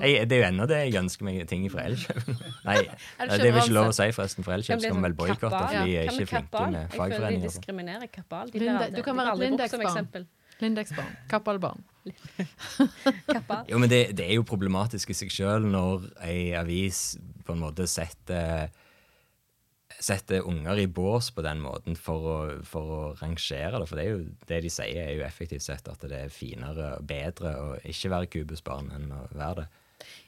Det 0.00 0.36
er 0.36 0.42
jo 0.42 0.48
ennå 0.48 0.68
det 0.70 0.80
jeg 0.84 0.98
ønsker 1.02 1.28
meg, 1.28 1.40
ting 1.50 1.66
fra 1.72 1.86
Elkjøp. 1.90 2.32
Nei, 2.66 2.78
det 2.86 3.38
er 3.38 3.46
vel 3.46 3.62
ikke 3.62 3.76
lov 3.76 3.92
å 3.92 3.96
si, 3.96 4.10
forresten, 4.16 4.46
for 4.46 4.56
Elkjøp 4.58 4.84
skal 4.84 4.96
vi 4.98 5.06
vel 5.06 5.16
boikotte, 5.18 5.50
fordi 5.54 5.94
jeg 5.94 6.04
er 6.06 6.12
ikke 6.14 6.30
flinke 6.34 6.66
med 6.74 6.94
fagforeninger. 6.96 7.00
Jeg 7.00 7.20
føler 7.20 7.30
de 7.30 7.40
sånn. 7.40 7.48
diskriminerer 7.48 8.12
Kappal. 8.12 8.52
Du 8.52 9.02
kan 9.06 9.20
være 9.22 9.34
et 9.34 9.42
Lindex-barn. 9.46 10.28
Lindex-barn. 10.60 11.16
Kappal-barn. 11.30 11.82
Kappal. 13.30 13.64
Jo, 13.70 13.78
men 13.80 13.90
det, 13.92 14.00
det 14.16 14.26
er 14.28 14.36
jo 14.36 14.44
problematisk 14.48 15.12
i 15.12 15.16
seg 15.16 15.32
sjøl 15.32 15.66
når 15.70 16.10
ei 16.26 16.52
avis 16.58 17.16
på 17.46 17.56
en 17.56 17.62
måte 17.64 17.86
setter 17.90 18.68
setter 20.00 20.46
unger 20.48 20.78
i 20.80 20.86
bås 20.88 21.30
på 21.34 21.44
den 21.44 21.60
måten 21.64 21.96
for 21.98 22.28
å, 22.32 22.38
for 22.66 22.94
å 22.96 23.00
rangere 23.20 23.80
det. 23.80 23.88
For 23.90 24.00
det 24.00 24.06
jo 24.08 24.22
det 24.48 24.62
de 24.64 24.72
sier, 24.72 25.02
er 25.04 25.18
jo 25.18 25.26
effektivt 25.26 25.66
sett 25.66 25.90
at 25.92 26.06
det 26.08 26.24
er 26.24 26.34
finere 26.34 26.94
og 26.96 27.06
bedre 27.10 27.54
å 27.60 27.68
ikke 27.84 28.12
være 28.14 28.30
kubusbarn 28.36 28.90
enn 28.96 29.12
å 29.16 29.22
være 29.34 29.62
det. 29.62 29.68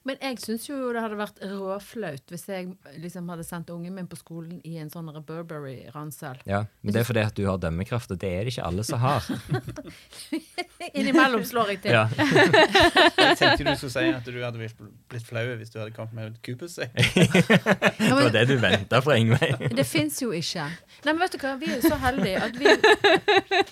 Men 0.08 0.18
jeg 0.22 0.38
syns 0.42 0.66
jo 0.68 0.78
det 0.94 1.02
hadde 1.04 1.18
vært 1.20 1.38
råflaut 1.52 2.32
hvis 2.32 2.46
jeg 2.50 2.72
liksom 3.02 3.28
hadde 3.32 3.44
sendt 3.46 3.70
ungen 3.74 3.94
min 3.94 4.08
på 4.10 4.18
skolen 4.18 4.60
i 4.66 4.76
en 4.82 4.90
sånn 4.92 5.10
Burberry-ransel. 5.26 6.40
Ja, 6.48 6.64
Men 6.82 6.94
det 6.96 7.02
er 7.02 7.08
fordi 7.08 7.24
at 7.26 7.36
du 7.38 7.44
har 7.46 7.60
dømmekraft, 7.62 8.10
og 8.14 8.18
det 8.22 8.30
er 8.32 8.44
det 8.48 8.54
ikke 8.56 8.66
alle 8.66 8.84
som 8.86 8.98
har. 9.02 9.26
Innimellom 10.98 11.44
slår 11.46 11.74
jeg 11.74 11.82
til. 11.84 11.94
Ja. 11.94 12.06
Jeg 12.12 13.36
tenkte 13.38 13.64
du 13.66 13.72
skulle 13.78 13.92
si 13.94 14.06
at 14.12 14.26
du 14.26 14.38
hadde 14.42 14.58
blitt- 14.58 15.26
flau 15.28 15.44
hvis 15.60 15.70
du 15.72 15.78
hadde 15.80 15.94
kommet 15.96 16.14
med 16.16 16.32
et 16.32 16.40
kupussekk. 16.46 16.96
Det 18.02 18.10
var 18.18 18.30
det 18.34 18.42
du 18.50 18.56
venta 18.60 19.00
fra 19.04 19.16
Ingveig. 19.20 19.68
Det 19.78 19.86
fins 19.88 20.18
jo 20.22 20.32
ikke. 20.36 20.66
Nei, 21.04 21.12
men 21.14 21.22
vet 21.22 21.36
du 21.36 21.38
hva, 21.42 21.54
vi 21.60 21.70
er 21.70 21.78
jo 21.78 21.92
så 21.92 21.98
heldige 22.02 22.42
at 22.42 22.58
vi, 22.58 22.74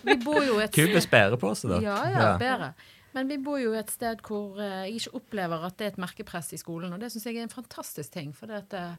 vi 0.07 0.17
bor 0.25 0.41
jo 0.47 0.59
et 0.63 0.73
Kubus 0.75 1.07
bærepose, 1.11 1.69
da. 1.71 1.81
Ja, 1.85 1.99
ja, 2.11 2.31
bedre. 2.41 2.73
Men 3.17 3.31
vi 3.31 3.41
bor 3.43 3.59
jo 3.59 3.73
et 3.75 3.91
sted 3.91 4.23
hvor 4.27 4.61
eh, 4.63 4.87
jeg 4.87 5.01
ikke 5.01 5.17
opplever 5.19 5.67
at 5.67 5.79
det 5.79 5.89
er 5.89 5.95
et 5.95 6.03
merkepress 6.03 6.53
i 6.55 6.61
skolen, 6.61 6.93
og 6.95 7.03
det 7.03 7.11
syns 7.13 7.27
jeg 7.27 7.41
er 7.41 7.49
en 7.49 7.53
fantastisk 7.53 8.15
ting. 8.15 8.33
For 8.37 8.53
eh, 8.55 8.97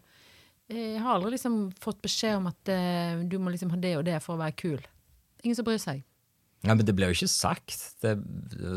jeg 0.72 1.02
har 1.04 1.16
aldri 1.16 1.36
liksom 1.38 1.60
fått 1.84 2.02
beskjed 2.04 2.40
om 2.42 2.50
at 2.52 2.72
eh, 2.72 3.24
du 3.24 3.38
må 3.40 3.54
liksom 3.54 3.72
ha 3.74 3.80
det 3.80 3.96
og 4.00 4.08
det 4.08 4.20
for 4.24 4.36
å 4.36 4.42
være 4.44 4.58
kul. 4.60 4.82
Ingen 5.46 5.58
som 5.58 5.68
bryr 5.68 5.82
seg. 5.82 6.04
Ja, 6.62 6.76
men 6.76 6.86
det 6.86 6.94
blir 6.94 7.10
jo 7.10 7.18
ikke 7.18 7.32
sagt. 7.32 7.74
Det, 8.04 8.12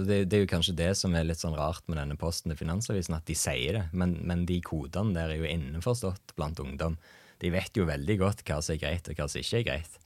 det, 0.09 0.23
det 0.31 0.39
er 0.39 0.45
jo 0.47 0.53
kanskje 0.55 0.77
det 0.79 0.93
som 0.97 1.13
er 1.13 1.27
litt 1.29 1.43
sånn 1.43 1.57
rart 1.59 1.85
med 1.91 1.99
denne 2.01 2.17
posten 2.17 2.49
til 2.53 2.63
Finansavisen, 2.63 3.19
at 3.19 3.27
de 3.29 3.37
sier 3.37 3.77
det. 3.77 3.85
Men, 3.93 4.17
men 4.25 4.47
de 4.49 4.57
kodene 4.65 5.13
der 5.19 5.35
er 5.35 5.43
jo 5.43 5.51
innforstått 5.51 6.33
blant 6.39 6.63
ungdom. 6.65 6.97
De 7.43 7.51
vet 7.53 7.77
jo 7.77 7.85
veldig 7.85 8.17
godt 8.23 8.41
hva 8.49 8.63
som 8.65 8.73
er 8.77 8.81
greit, 8.81 9.11
og 9.11 9.19
hva 9.19 9.29
som 9.29 9.43
ikke 9.43 9.61
er 9.61 9.69
greit. 9.69 9.99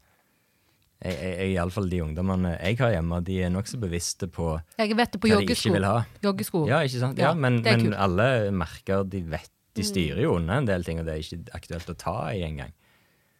Jeg, 0.98 1.14
jeg, 1.14 1.34
jeg, 1.38 1.50
i 1.52 1.58
alle 1.62 1.70
fall 1.70 1.86
de 1.92 2.00
ungdommene 2.02 2.56
jeg 2.58 2.78
har 2.80 2.90
hjemme, 2.96 3.20
de 3.22 3.36
er 3.46 3.50
nokså 3.54 3.78
bevisste 3.78 4.26
på 4.34 4.48
Jeg 4.80 4.96
vet 4.98 5.12
det 5.14 5.20
på 5.22 5.28
hva 5.30 5.36
de 5.38 5.44
ikke 5.46 5.54
joggesko. 5.54 5.74
vil 5.76 5.84
ha. 5.86 5.98
Joggesko. 6.24 6.62
Ja, 6.66 6.80
ikke 6.82 7.02
sant? 7.04 7.18
Ja, 7.22 7.28
Ja, 7.28 7.34
men, 7.38 7.60
men 7.62 7.94
alle 7.94 8.50
merker 8.50 9.04
de 9.06 9.20
vet 9.22 9.50
De 9.78 9.84
styrer 9.86 10.24
jo 10.24 10.32
unna 10.40 10.56
en 10.58 10.66
del 10.66 10.82
ting, 10.82 10.98
og 10.98 11.06
det 11.06 11.14
er 11.14 11.22
ikke 11.22 11.54
aktuelt 11.54 11.90
å 11.92 11.94
ta 11.94 12.16
i 12.34 12.40
engang. 12.42 12.72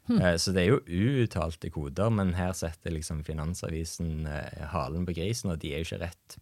Hmm. 0.07 0.21
Eh, 0.23 0.37
Så 0.39 0.53
det 0.55 0.63
er 0.63 0.69
jo 0.71 0.79
uuttalte 0.87 1.69
koder, 1.75 2.11
men 2.15 2.31
her 2.39 2.53
setter 2.55 2.95
liksom 2.95 3.25
Finansavisen 3.27 4.27
eh, 4.31 4.63
halen 4.71 5.05
på 5.09 5.17
grisen, 5.19 5.51
og 5.51 5.59
de 5.59 5.73
er 5.75 5.83
jo 5.83 5.89
ikke 5.89 6.05
rett 6.07 6.39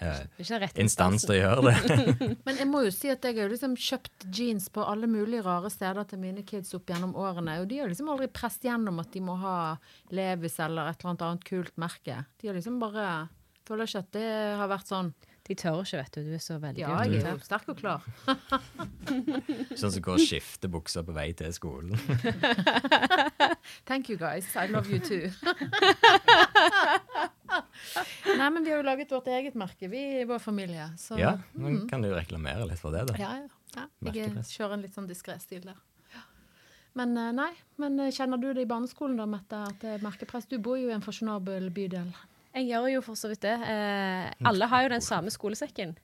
eh, 0.00 0.64
instans 0.82 1.26
til 1.26 1.36
å 1.36 1.38
gjøre 1.38 1.68
det. 1.68 1.98
Men 2.46 2.60
jeg 2.60 2.68
må 2.70 2.82
jo 2.86 2.94
si 2.94 3.12
at 3.12 3.24
jeg 3.24 3.38
har 3.38 3.52
liksom 3.52 3.76
kjøpt 3.78 4.26
jeans 4.34 4.70
på 4.74 4.84
alle 4.86 5.08
mulige 5.10 5.44
rare 5.46 5.70
steder 5.72 6.08
til 6.10 6.22
mine 6.22 6.44
kids 6.46 6.74
opp 6.76 6.90
gjennom 6.90 7.14
årene, 7.20 7.60
og 7.62 7.70
de 7.70 7.82
har 7.82 7.92
liksom 7.92 8.10
aldri 8.14 8.30
presset 8.32 8.68
gjennom 8.70 9.00
at 9.02 9.12
de 9.14 9.22
må 9.24 9.38
ha 9.44 9.56
Levis 10.14 10.58
eller 10.62 10.90
et 10.90 11.00
eller 11.00 11.14
annet 11.14 11.28
annet 11.28 11.48
kult 11.48 11.78
merke. 11.80 12.24
De 12.40 12.50
har 12.50 12.58
liksom 12.58 12.80
bare 12.82 13.08
Føler 13.64 13.88
ikke 13.88 14.00
at 14.02 14.10
det 14.12 14.30
har 14.60 14.68
vært 14.68 14.90
sånn 14.90 15.06
De 15.48 15.54
tør 15.56 15.78
ikke, 15.80 16.00
vet 16.02 16.16
du. 16.16 16.26
Du 16.26 16.34
er 16.36 16.42
så 16.44 16.58
veldig 16.60 16.82
Ja, 16.82 16.98
jeg 17.08 17.22
er 17.24 17.38
sterk 17.44 17.70
og 17.72 17.78
klar. 17.80 18.04
Sånn 19.80 19.92
som 19.92 20.04
går 20.04 20.18
og 20.18 20.24
skifter 20.24 20.72
bukser 20.72 21.04
på 21.04 21.12
vei 21.16 21.30
til 21.36 21.52
skolen. 21.52 21.96
Thank 23.88 24.08
you 24.08 24.16
guys. 24.20 24.48
I 24.56 24.66
love 24.72 24.88
you 24.88 25.00
too. 25.00 25.28
Nei, 28.40 28.50
men 28.50 28.64
vi 28.64 28.72
har 28.72 28.82
jo 28.82 28.86
laget 28.86 29.14
vårt 29.14 29.30
eget 29.32 29.56
merke, 29.58 29.88
vi 29.92 30.02
i 30.20 30.26
vår 30.28 30.42
familie. 30.42 30.90
Så 31.00 31.18
Ja, 31.20 31.36
men 31.52 31.84
kan 31.90 32.04
du 32.04 32.10
jo 32.10 32.18
reklamere 32.18 32.66
litt 32.68 32.82
for 32.82 32.94
det, 32.94 33.06
da? 33.10 33.18
ja, 33.20 33.32
ja. 33.42 33.48
ja. 33.76 33.88
Jeg 34.14 34.46
kjører 34.50 34.78
en 34.78 34.86
litt 34.86 34.96
sånn 34.96 35.10
diskré 35.10 35.38
stil 35.42 35.64
der. 35.66 35.80
Men 36.94 37.16
eh, 37.18 37.32
nei, 37.34 37.50
men 37.82 37.98
eh, 37.98 38.12
kjenner 38.14 38.38
du 38.38 38.52
det 38.54 38.62
i 38.62 38.70
barneskolen 38.70 39.18
da, 39.18 39.26
Mette, 39.26 39.64
at 39.66 39.80
det 39.82 39.96
er 39.96 40.04
merkepress? 40.04 40.46
Du 40.46 40.60
bor 40.62 40.78
jo 40.78 40.92
i 40.92 40.94
en 40.94 41.02
fasjonabel 41.02 41.66
bydel. 41.74 42.12
Jeg 42.54 42.68
gjør 42.68 42.86
jo 42.92 43.00
for 43.02 43.18
så 43.18 43.30
vidt 43.32 43.42
det. 43.42 43.54
Eh, 43.66 44.28
alle 44.46 44.68
har 44.70 44.84
jo 44.86 44.92
den 44.92 45.02
samme 45.02 45.32
skolesekken. 45.34 45.96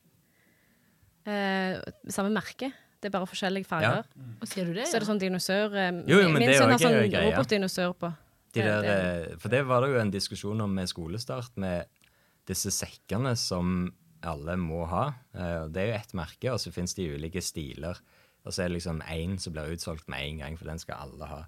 Eh, 1.30 1.78
samme 2.10 2.32
merke. 2.34 2.72
Det 3.00 3.08
er 3.08 3.14
bare 3.14 3.28
forskjellige 3.30 3.68
farger. 3.70 4.02
Og 4.42 4.50
sier 4.50 4.66
du 4.66 4.74
det? 4.76 4.88
Så 4.90 4.98
er 4.98 5.04
det 5.04 5.08
sånn 5.08 5.22
dinosaur 5.22 5.76
eh, 5.78 5.92
Jo, 6.10 6.18
jo, 6.24 6.32
men 6.32 6.42
Min 6.42 6.50
det 6.50 6.56
er 6.56 6.58
sønn 6.58 6.74
jo 6.74 6.74
har 6.74 6.82
sånn 6.82 7.30
robotdinosaur 7.30 7.94
på. 8.02 8.10
De 8.52 8.64
der, 8.66 8.86
eh, 8.90 9.36
for 9.38 9.52
det 9.52 9.62
var 9.68 9.84
det 9.84 9.92
jo 9.92 10.00
en 10.00 10.10
diskusjon 10.10 10.60
om 10.64 10.72
med 10.74 10.90
skolestart, 10.90 11.56
med 11.56 11.86
disse 12.50 12.72
sekkene 12.74 13.36
som 13.38 13.92
alle 14.26 14.56
må 14.60 14.82
ha. 14.90 15.06
Eh, 15.34 15.68
Det 15.70 15.82
er 15.82 15.86
jo 15.92 15.98
ett 16.00 16.14
merke, 16.18 16.52
og 16.52 16.58
så 16.60 16.72
fins 16.74 16.94
det 16.94 17.08
ulike 17.14 17.42
stiler. 17.42 18.00
Og 18.44 18.52
så 18.52 18.64
er 18.64 18.68
det 18.68 18.78
liksom 18.80 19.00
én 19.02 19.38
som 19.38 19.52
blir 19.52 19.70
utsolgt 19.74 20.08
med 20.08 20.24
en 20.24 20.38
gang, 20.38 20.56
for 20.58 20.66
den 20.66 20.78
skal 20.78 21.06
alle 21.06 21.26
ha. 21.30 21.40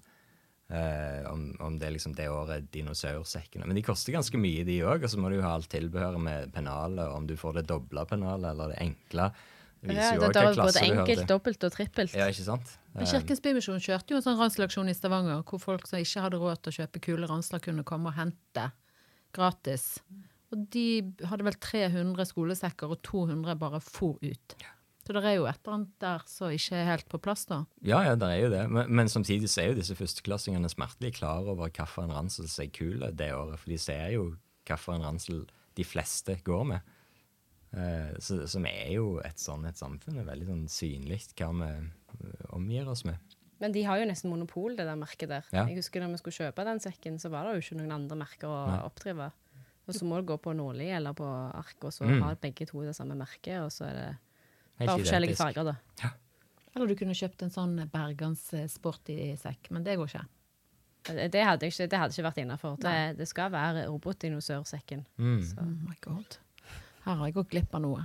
Eh, 0.73 1.31
om, 1.31 1.57
om 1.61 1.79
det 1.79 1.89
er 1.89 1.93
liksom 1.97 2.15
det 2.17 2.29
året 2.33 2.71
dinosaursekkene. 2.73 3.67
Men 3.67 3.77
de 3.77 3.83
koster 3.85 4.15
ganske 4.15 4.39
mye, 4.41 4.65
de 4.65 4.79
òg. 4.87 5.03
Og 5.05 5.11
så 5.11 5.19
må 5.21 5.29
du 5.29 5.37
jo 5.37 5.45
ha 5.45 5.55
alt 5.57 5.69
tilbehøret 5.73 6.21
med 6.23 6.53
pennalet, 6.55 7.09
om 7.13 7.27
du 7.29 7.35
får 7.37 7.59
det 7.59 7.67
doble 7.69 8.07
pennalet 8.09 8.53
eller 8.55 8.73
det 8.73 8.79
enkle. 8.81 9.33
Det 9.83 9.97
Ja, 9.97 10.13
viser 10.13 10.15
jo 10.15 10.29
det 10.31 10.43
er 10.43 10.59
både 10.59 10.83
enkelt, 10.87 11.25
dobbelt 11.29 11.65
og 11.67 11.73
trippelt. 11.75 12.13
Ja, 12.15 12.29
ikke 12.31 12.45
sant? 12.47 12.75
Men 12.95 13.09
Kirkens 13.11 13.41
Bymisjon 13.43 13.81
kjørte 13.83 14.15
jo 14.15 14.21
en 14.21 14.25
sånn 14.25 14.39
ranslagsjon 14.39 14.91
i 14.93 14.95
Stavanger, 14.95 15.41
hvor 15.49 15.59
folk 15.63 15.89
som 15.91 15.99
ikke 15.99 16.23
hadde 16.23 16.39
råd 16.39 16.61
til 16.63 16.71
å 16.71 16.77
kjøpe 16.77 17.03
kule 17.03 17.31
ransler, 17.31 17.63
kunne 17.65 17.83
komme 17.89 18.13
og 18.13 18.19
hente 18.19 18.69
gratis. 19.35 19.97
Og 20.53 20.69
de 20.71 20.87
hadde 21.27 21.47
vel 21.49 21.57
300 21.57 22.29
skolesekker, 22.31 22.93
og 22.95 23.03
200 23.09 23.59
bare 23.59 23.81
for 23.83 24.21
ut. 24.23 24.57
Så 25.03 25.17
det 25.17 25.25
er 25.27 25.35
jo 25.35 25.49
et 25.51 25.59
eller 25.65 25.75
annet 25.75 25.95
der 26.05 26.27
som 26.31 26.53
ikke 26.55 26.79
er 26.79 26.87
helt 26.87 27.09
på 27.11 27.19
plass, 27.25 27.43
da. 27.51 27.65
Ja, 27.83 28.05
ja, 28.07 28.15
det 28.15 28.29
er 28.29 28.45
jo 28.45 28.53
det. 28.53 28.63
Men, 28.71 28.93
men 28.93 29.11
samtidig 29.11 29.51
så 29.51 29.65
er 29.65 29.73
jo 29.73 29.81
disse 29.81 29.97
førsteklassingene 29.99 30.71
smertelig 30.71 31.17
klar 31.19 31.43
over 31.43 31.67
hvilken 31.67 32.13
ransel 32.15 32.47
som 32.47 32.63
er 32.63 32.71
kul 32.77 33.03
det 33.19 33.33
året. 33.35 33.59
For 33.59 33.73
de 33.73 33.81
ser 33.83 34.13
jo 34.15 34.29
hvilken 34.69 35.03
ransel 35.03 35.43
de 35.75 35.87
fleste 35.89 36.37
går 36.47 36.69
med. 36.71 36.92
Eh, 37.73 38.13
så, 38.21 38.43
som 38.53 38.67
er 38.69 38.91
jo 38.93 39.19
et 39.25 39.41
sånn 39.41 39.65
et 39.69 39.79
samfunn. 39.81 40.19
Det 40.19 40.25
er 40.27 40.29
veldig 40.33 40.49
sånn 40.51 40.65
synlig 40.69 41.23
hva 41.39 41.49
vi 41.57 41.71
eh, 41.73 42.43
omgir 42.53 42.89
oss 42.93 43.05
med. 43.09 43.17
Men 43.63 43.73
de 43.73 43.85
har 43.87 44.01
jo 44.01 44.09
nesten 44.11 44.29
monopol, 44.33 44.75
det 44.77 44.85
der 44.89 44.99
merket 44.99 45.29
der. 45.31 45.47
Ja. 45.55 45.63
Jeg 45.71 45.79
husker 45.79 46.03
når 46.03 46.17
vi 46.17 46.19
skulle 46.19 46.49
kjøpe 46.49 46.65
den 46.67 46.81
sekken, 46.83 47.21
så 47.23 47.31
var 47.31 47.47
det 47.47 47.55
jo 47.55 47.63
ikke 47.63 47.79
noen 47.79 47.95
andre 47.95 48.19
merker 48.19 48.51
å 48.51 48.59
Nei. 48.67 48.81
oppdrive. 48.89 49.31
Og 49.87 49.95
så 49.95 50.05
må 50.07 50.19
du 50.21 50.27
gå 50.33 50.37
på 50.43 50.53
Nordli 50.55 50.89
eller 50.95 51.15
på 51.19 51.25
Ark, 51.27 51.77
og 51.87 51.93
så 51.95 52.05
Mm. 52.07 52.21
har 52.23 52.37
begge 52.43 52.67
to 52.67 52.83
det 52.83 52.95
samme 52.97 53.15
merket, 53.19 53.61
og 53.63 53.71
så 53.71 53.87
er 53.89 53.95
det 53.95 54.11
Helt 54.79 54.89
bare 54.91 54.99
forskjellige 54.99 55.37
farger, 55.39 55.65
da. 55.73 56.11
Eller 56.75 56.87
du 56.89 56.95
kunne 56.97 57.15
kjøpt 57.15 57.43
en 57.43 57.51
sånn 57.51 57.75
Bergans 57.91 58.53
eh, 58.55 58.67
sporty 58.67 59.37
sekk, 59.37 59.71
men 59.71 59.85
det 59.85 59.97
går 59.99 60.09
ikke. 60.11 60.27
Det 61.05 61.31
det 61.33 61.43
hadde 61.45 61.67
ikke, 61.67 61.89
det 61.91 61.99
hadde 61.99 62.15
ikke 62.15 62.29
vært 62.29 62.39
innafor. 62.45 62.77
Det, 62.79 63.17
det 63.19 63.27
skal 63.29 63.51
være 63.51 63.87
robotdinosaursekken. 63.89 65.05
Mm. 65.19 65.43
Så. 65.43 65.59
Oh 65.61 65.89
my 65.89 65.97
god. 66.01 66.39
Her 67.05 67.19
har 67.19 67.29
jeg 67.29 67.37
gått 67.39 67.51
glipp 67.55 67.75
av 67.75 67.83
noe. 67.85 68.03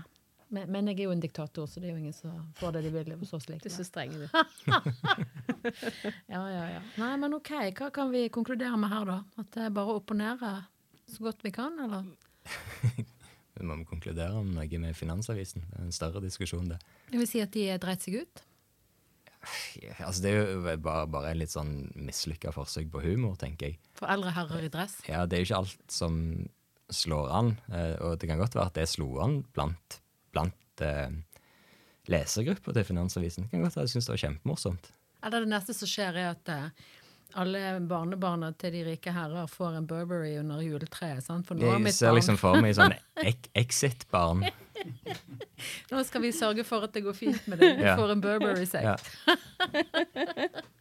Men, 0.50 0.70
men 0.72 0.88
jeg 0.88 1.02
er 1.02 1.10
jo 1.10 1.12
en 1.12 1.22
diktator, 1.22 1.68
så 1.68 1.82
det 1.84 1.90
er 1.90 1.98
jo 1.98 2.00
ingen 2.00 2.16
som 2.16 2.32
får 2.56 2.78
det 2.78 2.86
de 2.86 2.92
vil 2.94 3.10
hos 3.20 3.34
oss 3.36 3.50
Du 3.50 3.54
er 3.58 3.74
så 3.74 3.84
streng, 3.84 4.14
du. 4.16 4.28
Ja, 6.32 6.40
ja, 6.48 6.64
ja. 6.78 6.82
Nei, 7.02 7.12
men 7.20 7.36
OK, 7.36 7.52
hva 7.76 7.90
kan 7.92 8.14
vi 8.14 8.28
konkludere 8.32 8.80
med 8.80 8.92
her, 8.94 9.04
da? 9.10 9.18
At 9.44 9.52
det 9.58 9.66
er 9.68 9.76
bare 9.76 9.92
å 9.92 10.00
opponere 10.00 10.54
så 11.12 11.28
godt 11.28 11.44
vi 11.44 11.52
kan, 11.56 11.76
eller? 11.84 12.08
Vi 13.58 13.66
må 13.66 13.74
konkludere 13.90 14.38
om 14.38 14.52
noe 14.54 14.80
med 14.80 14.94
Finansavisen. 14.94 15.64
Det 15.66 15.80
er 15.80 15.86
en 15.88 15.96
større 15.96 16.22
diskusjon, 16.22 16.68
det. 16.70 16.78
Det 17.10 17.18
vil 17.18 17.26
si 17.30 17.40
at 17.42 17.56
de 17.56 17.64
dreit 17.82 18.04
seg 18.06 18.20
ut. 18.22 18.44
Ja, 19.82 19.96
Altså, 20.06 20.22
det 20.22 20.32
er 20.32 20.52
jo 20.52 20.76
bare, 20.84 21.08
bare 21.10 21.32
en 21.32 21.40
litt 21.42 21.54
sånn 21.54 21.72
mislykka 21.98 22.52
forsøk 22.54 22.92
på 22.94 23.02
humor, 23.02 23.34
tenker 23.42 23.72
jeg. 23.72 23.80
For 23.98 24.12
eldre 24.14 24.34
herrer 24.36 24.68
i 24.68 24.72
dress. 24.74 25.00
Ja, 25.10 25.24
det 25.26 25.40
er 25.40 25.42
jo 25.42 25.50
ikke 25.50 25.62
alt 25.64 25.94
som 25.94 26.20
slår 26.94 27.32
an, 27.36 27.50
eh, 27.74 27.96
og 28.02 28.20
det 28.20 28.30
kan 28.30 28.40
godt 28.40 28.56
være 28.56 28.70
at 28.72 28.78
det 28.80 28.88
slo 28.90 29.10
an 29.24 29.42
blant, 29.54 30.00
blant 30.32 30.84
eh, 30.86 31.10
lesergruppa 32.08 32.74
til 32.78 32.86
Finansavisen. 32.88 33.44
Det 33.48 33.52
kan 33.58 33.66
godt 33.66 33.76
være 33.76 33.88
jeg 33.90 33.96
syns 33.98 34.08
det 34.08 34.14
var 34.16 34.22
kjempemorsomt. 34.24 34.92
Eller 35.26 35.44
det 35.44 35.50
neste 35.52 35.74
som 35.76 35.90
skjer, 35.92 36.16
er 36.22 36.30
at 36.36 36.52
eh, 36.54 36.70
alle 37.36 37.64
barnebarna 37.90 38.54
til 38.56 38.72
de 38.78 38.86
rike 38.88 39.12
herrer 39.12 39.50
får 39.52 39.76
en 39.82 39.88
Burberry 39.90 40.38
under 40.40 40.62
juletreet. 40.64 41.26
Sant? 41.26 41.46
For 41.50 41.60
nå 41.60 41.68
Jeg 41.74 41.84
mitt 41.84 41.98
ser 41.98 42.08
barn 42.14 42.20
liksom 42.22 42.38
for 42.40 42.62
meg 42.64 42.78
sånn 42.78 42.96
ek 43.34 43.50
Exit-barn. 43.60 44.46
Nå 45.92 46.04
skal 46.08 46.22
vi 46.24 46.32
sørge 46.32 46.64
for 46.64 46.86
at 46.88 46.94
det 46.96 47.04
går 47.04 47.18
fint 47.18 47.48
med 47.52 47.60
det. 47.60 47.74
Du 47.82 47.84
Ja. 47.84 47.98
får 48.00 48.14
en 48.16 48.22
Burberry-sekt. 48.24 49.12
Ja. 49.28 49.36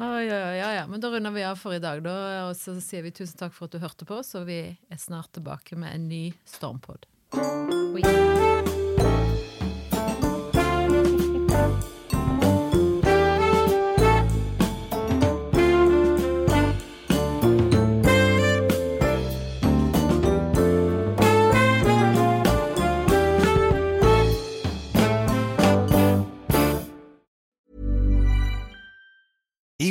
Oi, 0.00 0.24
oi, 0.26 0.42
oi, 0.50 0.74
ja. 0.74 0.84
Men 0.90 1.02
da 1.02 1.10
runder 1.12 1.34
vi 1.34 1.46
av 1.46 1.58
for 1.60 1.76
i 1.76 1.82
dag, 1.82 2.02
da. 2.04 2.14
Og 2.48 2.54
så 2.58 2.76
sier 2.84 3.06
vi 3.06 3.14
tusen 3.14 3.40
takk 3.40 3.54
for 3.56 3.68
at 3.68 3.76
du 3.76 3.82
hørte 3.82 4.08
på 4.08 4.20
oss, 4.20 4.34
og 4.38 4.48
vi 4.50 4.60
er 4.74 5.00
snart 5.00 5.32
tilbake 5.36 5.78
med 5.80 5.94
en 5.94 6.08
ny 6.10 6.24
Stormpod. 6.48 7.08